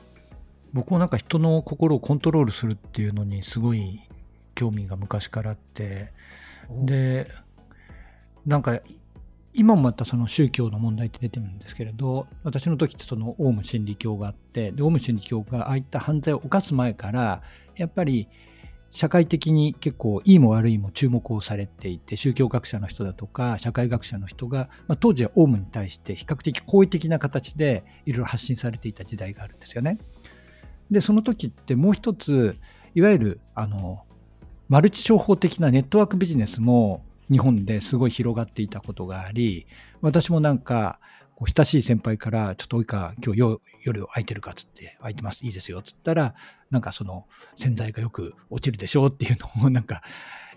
[0.74, 4.02] 僕もなんか人の心をコントロールするっていうのにすごい
[4.56, 6.12] 興味が昔からあって
[6.70, 7.32] で
[8.46, 8.80] なんか
[9.54, 17.42] 今もまたその宗教の問題って出てるんですけれど私の時ってそのオウム真理教があってでオウム真理教がああいった犯罪を犯す前から
[17.78, 18.28] やっぱり
[18.92, 29.98] 社会的に結構いいも悪いも注目をされていて宗教学者の人だとか社会学者の人が、まあ、当時はオウムに対して比較的好意的な形でいろいろ発信されていた時代があるんですよね。
[30.90, 32.58] でその時ってもう一つ
[32.94, 34.04] いわゆるあの
[34.70, 39.68] マルチ商法的なネットワークビジネスも日本ですごい広がっていたことがあり
[40.02, 41.00] 私もなんか
[41.36, 46.36] こう親しい先輩から「ちょっと及川今日夜空いてるか?」っつって「空いてますいいですよ」っつったら
[46.72, 47.26] なんかその
[47.56, 50.02] 洗剤がよく落ちるでしょうっていうのを なんか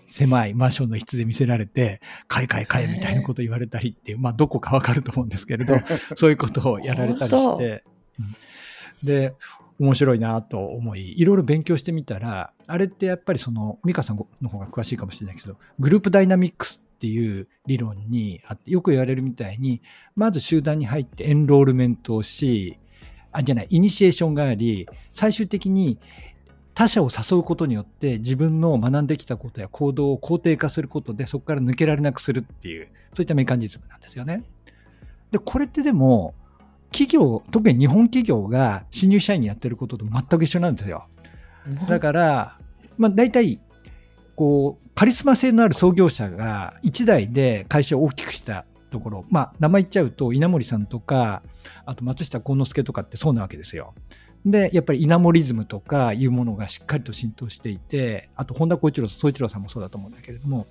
[0.07, 5.75] 狭いマンションの室で見せられて買え買え買えみたいなこと言われたりっていうまあどこかわかると思うんですけれど
[6.15, 7.83] そういうことをやられたりして、
[8.19, 8.35] うん、
[9.03, 9.33] で
[9.79, 19.81] 面白いなと思い、いろいろ勉強してみたら、あれってやっぱりその、美香さんの方が詳しいかもしれないけど、グループダイナミックスっていう理論にあって、よく言われるみたいに、
[20.15, 22.77] まず集団に入ってエンロールメントをし、
[23.31, 25.97] あ、じゃない、イニシエーションがあり、最終的に
[26.73, 34.43] 他者を誘うことによって自分の学んできたことや行動を肯定化することでそこから抜けられなくするっていうそういったメカニズムなんですよね。
[35.31, 36.33] でこれってでも
[36.91, 41.07] 企業、特に日本企業が新入社員にやってることと全く一緒なんですよ。
[41.87, 42.57] だから、
[42.97, 43.61] まあ、大体、
[44.39, 51.43] こう、カリスマ性のある創業者が1代で会社を大きくしたところ、まあ、名前言っちゃうと、稲森さんとか、
[51.85, 53.93] あと松下幸之助とかってそうなわけですよ。
[54.45, 60.67] で、やっぱり稲森ズムとかいうものがしっかりと浸透していて、あと本田光一郎、総一郎さんもそうだと思うんだけれども、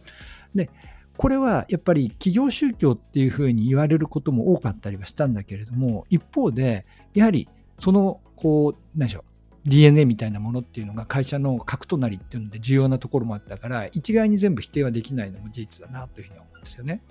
[0.54, 0.70] で、
[1.18, 7.48] これはやっぱり企業宗教っていうふうに言われることも多かったりはしたんだけれども一方でやはり
[7.80, 9.27] そのこう何でしょう
[9.68, 17.02] DNA みたいなものっていうのが会社の核となりっていうので重要なところもあったから一概に全部否定はできないのも事実だなというふうに思うんですよね。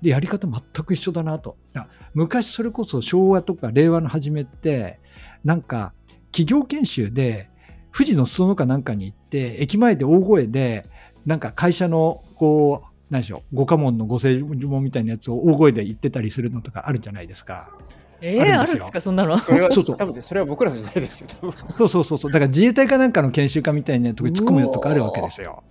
[0.00, 1.56] でやり方全く一緒だなと。
[2.14, 4.98] 昔それこそ昭和とか令和の初めって
[5.44, 5.92] なんか
[6.32, 7.50] 企業研修で
[7.92, 10.86] 富士の裾野かなんかに行って駅前で大声で
[11.26, 17.70] なんか会社のこう何でしょう五家門のご正門みたいなやつを大声で言ってたりするのとかあるじゃないですか。
[18.20, 19.38] えー、あるんですかそんなの。
[19.38, 21.28] それはそうそう多分それは僕らの時代ですよ
[21.76, 22.32] そうそうそうそう。
[22.32, 25.62] だから自衛隊かなんかの研修家みたいなとこに突っ込むよとかあるわけですよ。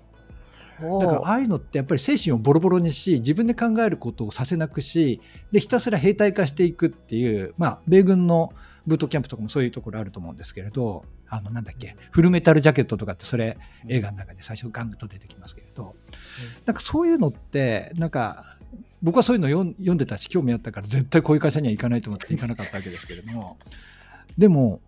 [0.81, 5.19] だからああいうのってやっぱり精神をボロボロにし自分で考えることをさせなくし
[5.51, 8.53] でひたすら兵隊化していくっていうまあ米軍の
[8.87, 15.95] ブートキャンプとかもそういうところあると思うんですけれどあのなんだっけフルメタルジャケットとかってそれ映画の中で最初ガンと出てきますけれど、
[16.65, 18.57] なんかそういうのってなんか
[19.01, 23.57] 僕はそういうの読んでたし興味あったから絶対こういう会社には行かないと思って行かなかったわけですけれども
[24.37, 24.81] でも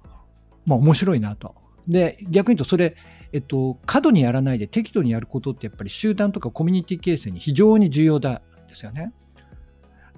[0.65, 1.55] まあ面白いなと。
[1.87, 2.95] で逆に言うとそれ
[3.33, 9.13] えっと、過度にやらないで適度にやることってやっぱり集団とかコミュニティ形成に非常に重要なんですよね。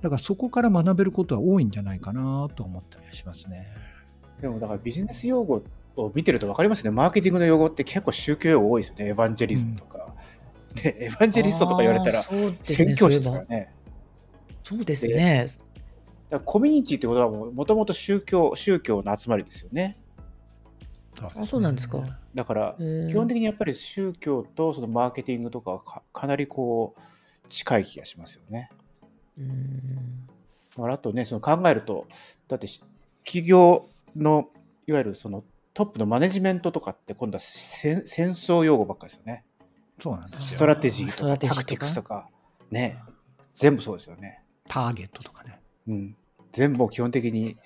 [0.02, 3.68] だからそこから学べることは多いんじゃないかなと思ったりしますね。
[4.42, 5.64] でもだからビジネス用語
[5.96, 6.92] を見てると分かりますね。
[6.92, 9.08] マーケティングの用語って結構宗教用語多いですよね。
[9.10, 10.08] エヴァンジェリズムとか。
[10.76, 12.24] うん、で、エヴァンジェリストとか言われたら、
[12.64, 13.74] 宣教師ですからね。
[14.64, 15.46] そうですね。
[16.30, 19.98] だコミュニティってことはもともと宗教宗教の集まりですよね。
[21.38, 22.02] あそうなんですか。
[22.34, 22.76] だから
[23.08, 28.70] 基本的にやっぱり宗教とそのマーケティングとかはかかなりこう近い気がしますよね。
[29.38, 32.08] うんあとねその考えると
[32.48, 32.68] だって
[33.24, 34.50] 企業の
[34.88, 35.44] いわゆるその
[35.74, 39.44] トップのマネジメントとかって今度は戦争用語ばっかですよね。
[40.02, 40.48] そうなんですよ。
[40.48, 42.30] ストラテジーとかタクティクスとか
[42.72, 42.98] ね、
[43.54, 44.43] 全部そうですよね。
[44.74, 45.60] ターゲットとかね。
[45.88, 46.16] うん。
[46.52, 47.58] 全部基本的に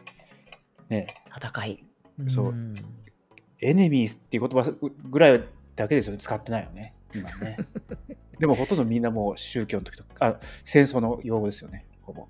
[0.89, 1.07] ね。
[1.33, 1.83] 戦い。
[2.27, 2.53] そう。
[3.61, 4.69] エネミーっていう言葉
[5.09, 5.43] ぐらい
[5.77, 6.17] だけですよね。
[6.17, 6.93] 使ってないよね。
[7.15, 7.57] 今ね。
[8.39, 11.85] でもほとんどみんなもう宗教の時とか、あ戦争の用語ですよね。
[12.01, 12.27] ほぼ。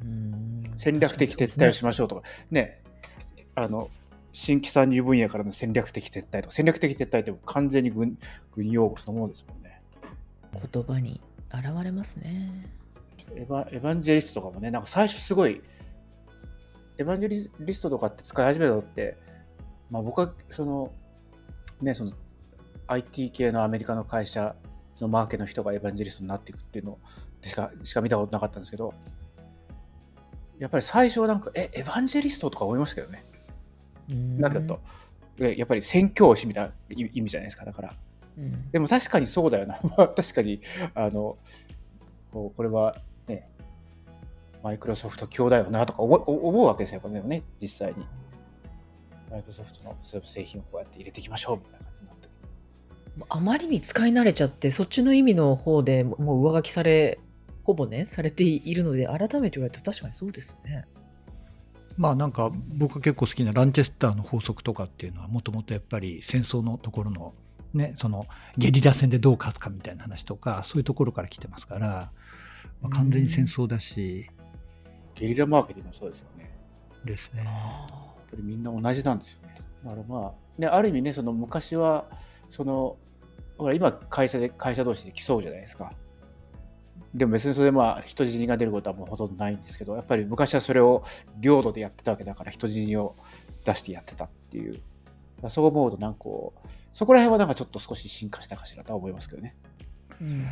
[0.75, 2.21] 戦略的撤退をしましょうとか。
[2.51, 2.84] ね。
[3.55, 3.89] あの
[4.32, 8.19] 新規参入分野からの戦略的撤退とか戦略的撤退って完全に軍
[8.51, 9.82] 軍用語そのものですもんね。
[10.71, 11.19] 言葉に
[11.51, 12.69] 現れますね。
[13.36, 15.61] エヴァエヴァンジェリストとかもね、なんか最初すごい、
[16.97, 19.17] エヴァンジェリストとかって使い始めたのって、
[19.89, 20.91] まあ、僕はその、
[21.82, 22.11] ね、その
[22.88, 24.55] IT 系のアメリカの会社
[24.99, 26.97] のマーケの人がエヴァンジェリストになっていくっていうの
[27.41, 28.93] しかしか見たことなかったんですけど、
[30.59, 33.23] やっぱり最初はなんか、え、エヴァンジェリストとか思いましたけどね。
[34.07, 34.80] なんだと。
[35.38, 37.93] やっぱり宣教師みたいな意味じゃないですか、だから。
[38.38, 39.75] うん、でも確かにそうだよな。
[40.15, 40.61] 確かに、
[40.95, 41.38] あの、
[42.32, 43.03] こうこれはね、
[44.64, 48.05] マイクロソフト強だよなとか思思うわけですよ、これね、実際に。
[49.32, 52.30] マイクロソフトの製品をこうやって入れていきましょうみたいな感じになって
[53.30, 57.20] あまりに使い慣れちゃって、そっちの意味の方でもう上書きされ、
[57.64, 60.86] ほぼね、されているので、改めて言われると確かにそうですね。
[61.97, 67.34] まあなんか僕が結構好きなランチェスターの法則とかっていうのはもともとやっぱり戦争のところの
[67.74, 72.12] ねそのゲリラ戦でどう勝つかみたいな話とかそういうところから来てますから、
[72.82, 74.30] まあ、完全に戦争だし、
[75.18, 76.51] ゲリラマーケティングもそうですよね。
[77.03, 77.43] ですね。
[77.43, 79.55] やっぱりみんな同じなんですよね。
[79.84, 82.05] だからまあねある意味ねその昔は
[82.49, 82.97] その
[83.57, 85.89] ほら今会社で会社同士で競うじゃないですか。
[87.15, 91.03] でも別にそれでまあ人死にが出ることはもうほとんどないんですけどやっぱり昔はそれを
[91.39, 93.15] 領土でやってたわけだから人死にを
[93.65, 94.82] 出してやってたっていう。
[95.49, 99.55] そう思うとなんかこうそこら辺はなんかちょっと少し進化したかしらとは思いますけどね。
[100.20, 100.47] うん、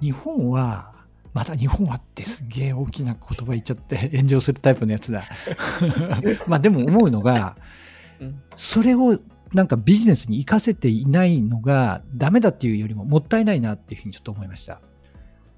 [0.00, 0.94] 日本は
[1.36, 5.22] また日本はってすげえ大きな言葉言っちゃって 炎上するタイプのやつだ。
[6.48, 7.58] まあでも思うのが、
[8.56, 9.18] それを
[9.52, 14.80] なんかビジネスに生かせていないのがダメだっていうよりももったいないなっていうふうにちょっと思いました。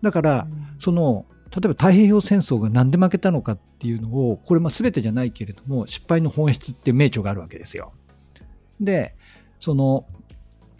[0.02, 0.48] だから、
[0.80, 7.92] その例えば太平洋戦争が何で負けたのかっていうのをこれまあ全てじゃないけれども失敗の本質って名著があるわけですよ。
[8.80, 9.14] で
[9.60, 10.06] その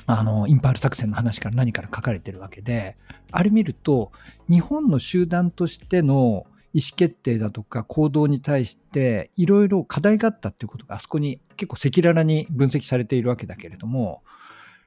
[0.06, 2.96] あのインパール作戦の話から何から書かれてるわけで
[3.30, 4.12] あれ見ると
[4.48, 14.22] 日本の集団としての意思決定だとか行動に対していろいろ課題があったっていうことがあそこに結構赤裸々に分析されているわけだけれども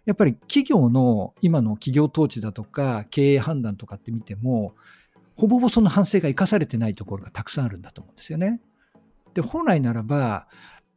[0.05, 4.73] やっぱり企業の今の企業統治だとか経営判断とかって見ても、
[5.35, 8.61] ほぼほぼその反省が生かされてないところがたくさんあるんだと思うんですよね。
[9.33, 10.47] で、本来ならば、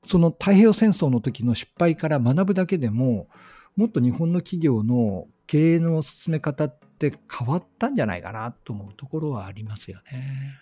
[0.06, 3.28] その太平洋戦争の時の失敗から学ぶだけでも、
[3.76, 6.78] もっと日本の企業の経営の進め方っ
[7.08, 10.60] って変わったんじゃないかなと思うところはありますよね。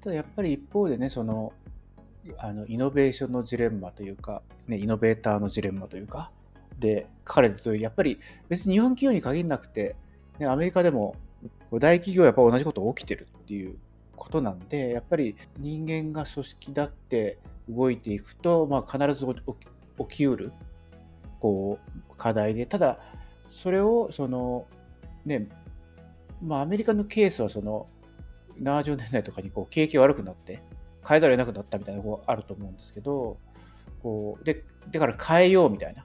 [0.00, 1.52] ただやっぱり一方でね、その
[2.38, 6.30] あのイノベーションのジレンマというか、ね、イノベーターのジレンマというか、
[6.78, 8.18] で書かれてるとやっぱり
[8.48, 9.96] 別に日本企業に限らなくて、
[10.38, 11.16] ね、アメリカでも
[11.72, 13.76] 大企業はやっぱ同じこと起きてるっていう
[14.16, 20.52] ことなんでやっぱり人間が組織だって動いていくと、まあ、必ず起きうる
[21.40, 21.78] こ
[22.10, 22.98] う課題でただ
[23.48, 24.66] それをその
[25.24, 25.48] ね
[26.42, 27.88] まあアメリカのケースはその
[28.60, 30.62] 70年代とかにこう景気悪くなって
[31.06, 33.38] 変えざるを得なくなったみたいなとこあると思うんですけど
[34.02, 36.04] こうでだから変えようみたいな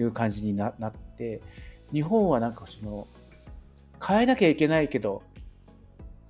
[0.00, 1.40] いう感じになって、
[1.92, 3.06] 日本はなんかその、
[4.06, 5.22] 変えなきゃいけないけど、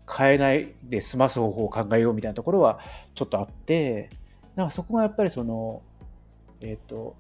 [0.09, 2.79] 変えないで済ます方法を考えようみたいなところは
[3.15, 4.11] ちょっとあって、
[4.55, 5.83] なんかそこがやっぱりその、
[6.61, 7.17] えっ、ー、と、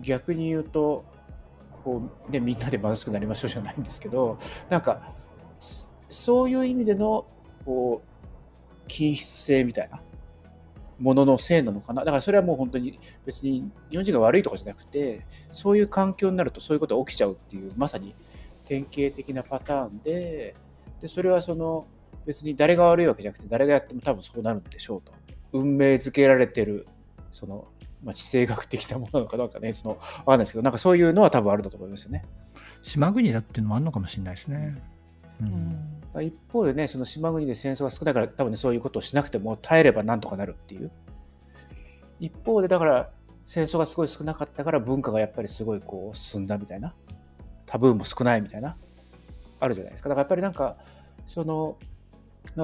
[0.00, 1.04] 逆に言うと、
[1.84, 4.38] こう、ね、みんなで貧しくなりましょうじゃないんですけど、
[4.68, 5.14] なんか、
[6.08, 7.26] そういう意味での、
[7.64, 10.00] こう、均質性みたいな
[10.98, 12.04] もののせいなのかな？
[12.04, 18.14] だからそれはもう本当に別に日本人が悪いとかじゃなくて、そういう環境になるとそういうことが起きちゃうっていう、まさに
[18.64, 20.54] 典型的なパターンで、
[21.00, 21.86] でそれはその
[22.24, 25.12] 別に誰が悪いわけじゃなくて、誰がやっても多分そうなるんでしょうと。
[25.52, 26.86] 運命づけられてる、
[27.32, 27.68] その、
[28.02, 32.24] まあ、地政学的なものなのかなんかね、その、わかんないですけど、なんかそういうのは多分あるんだと思いますよね。
[32.82, 34.76] 島国だっていうのもあるのかもしれないですね。
[35.40, 40.90] うん一方でね、その島国で戦争が少ないから、多分ね、そういうことをしなくても耐えればなんとかなるっていう。
[42.18, 43.10] 一方で、だから
[43.44, 46.94] 戦争がすごい少なかったから文化がやっぱりすごいこう進んだみたいな。
[47.66, 48.76] タブーも少ないみたいな。
[49.60, 50.08] あるじゃないですか。
[50.08, 50.76] だからやっぱりなんか、
[51.26, 51.76] その、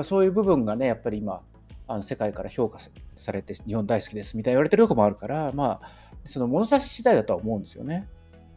[0.03, 1.43] そういう部分がね、やっぱり今、
[1.87, 2.79] あの世界から評価
[3.15, 5.91] されて日本大好きですみたいな言われてるとこもあるから、まあ、
[6.25, 8.09] その物差し次第だとは思うんですよね。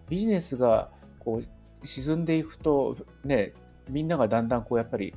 [0.09, 0.89] ビジネスが
[1.19, 2.95] こう沈んでいくと、
[3.25, 3.53] ね、
[3.89, 5.13] みんながだんだんこうやっぱり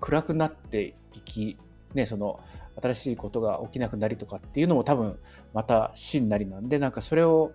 [0.00, 1.56] 暗くなっていき、
[1.94, 2.40] ね、その
[2.80, 5.18] 新しいことが起きなくなりとかっていうのも多分
[5.52, 7.52] また真なりなんでなんかそれを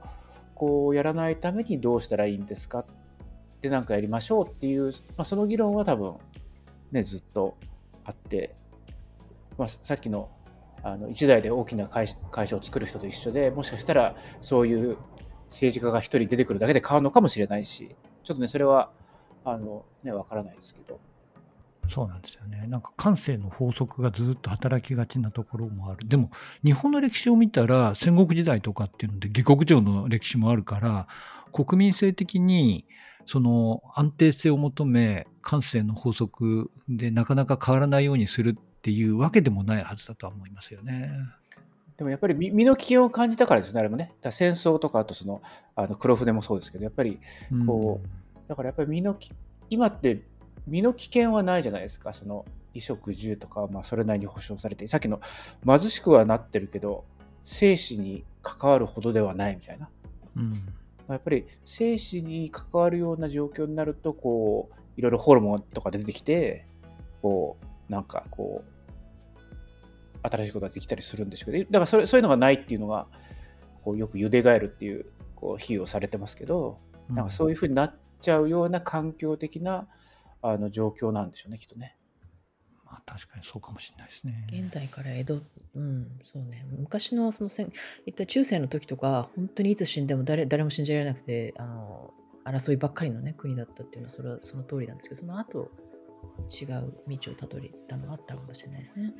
[0.55, 2.85] こうやらないためにどうしたらいいんですかっ
[3.61, 6.15] てなんかやりましょうっていう、まあ、その議論は多分
[6.91, 7.57] ねずっと
[8.05, 8.55] あって、
[9.57, 10.29] まあ、さっきの
[10.83, 14.97] あの一代で大きな会社を作る人と一緒でもしかしたらそういう
[15.49, 18.91] 政治家が一人出てくるだけで変わるのかもしれないしちょっとねそれは
[19.49, 20.99] あのね、わからないですけど。
[21.89, 22.67] そうなんですよね。
[22.67, 26.07] なんか感性の法則がずっと働きがちなところもある。
[26.07, 26.31] でも、
[26.63, 31.07] 日本の歴史を見たら、戦国時代とかっていうので、下克上の歴史もあるから、
[31.53, 32.85] 国民性的に、
[33.25, 41.11] その安定性を求め、感性の法則でなかなか変わらないようにするっっていうわけでもないはずだとは思いますよね。
[41.97, 44.13] でもやっぱり身身の危険を感じたからですよね、あれもね。
[44.21, 45.41] だ戦争とか、あとその
[45.75, 47.19] あの黒船もそうですけど、やっぱり
[47.65, 47.99] こ
[48.47, 49.31] だからやっぱり身のき
[49.69, 50.21] 今って
[50.67, 55.19] 身の危険はないじゃないですか、その衣食住とかはまあそれなりに保障されて、さっきの
[55.65, 57.05] 貧しくはなってるけど、
[57.43, 59.89] 生死に関わるほどではないみたいな。
[60.35, 60.53] うん。
[61.07, 66.67] やっぱり生死に関わるような状況になると、こう、いろいろホルモンとか出てきて、
[67.21, 67.57] こ
[67.89, 73.07] う、なんかこう、新しいことができたりするんでしょうけど、だからそれそういうのがないっていうのが、
[73.83, 76.79] こうよく茹でガエルっていう、こう、比喩をされてますけど、
[77.09, 79.87] なんかそういうふうになっちゃうような環境的な
[80.41, 81.97] あの状況なんでしょうね、きっとね。
[82.85, 84.47] まあ、確かにそうかもしれないですね。
[84.49, 85.41] 現代から江戸、
[85.75, 86.65] うん、そうね。
[86.77, 87.71] 昔のその戦、
[88.05, 92.13] 言った中世の時とか、本当にいつ死んでも誰誰も信じられなくて、あの、
[92.45, 95.69] 争いばっかりのね、国だったっていうのは、それはその通りなんですけど、その後、
[96.49, 99.13] 違う道をたどりたのがあったかもしれないですね。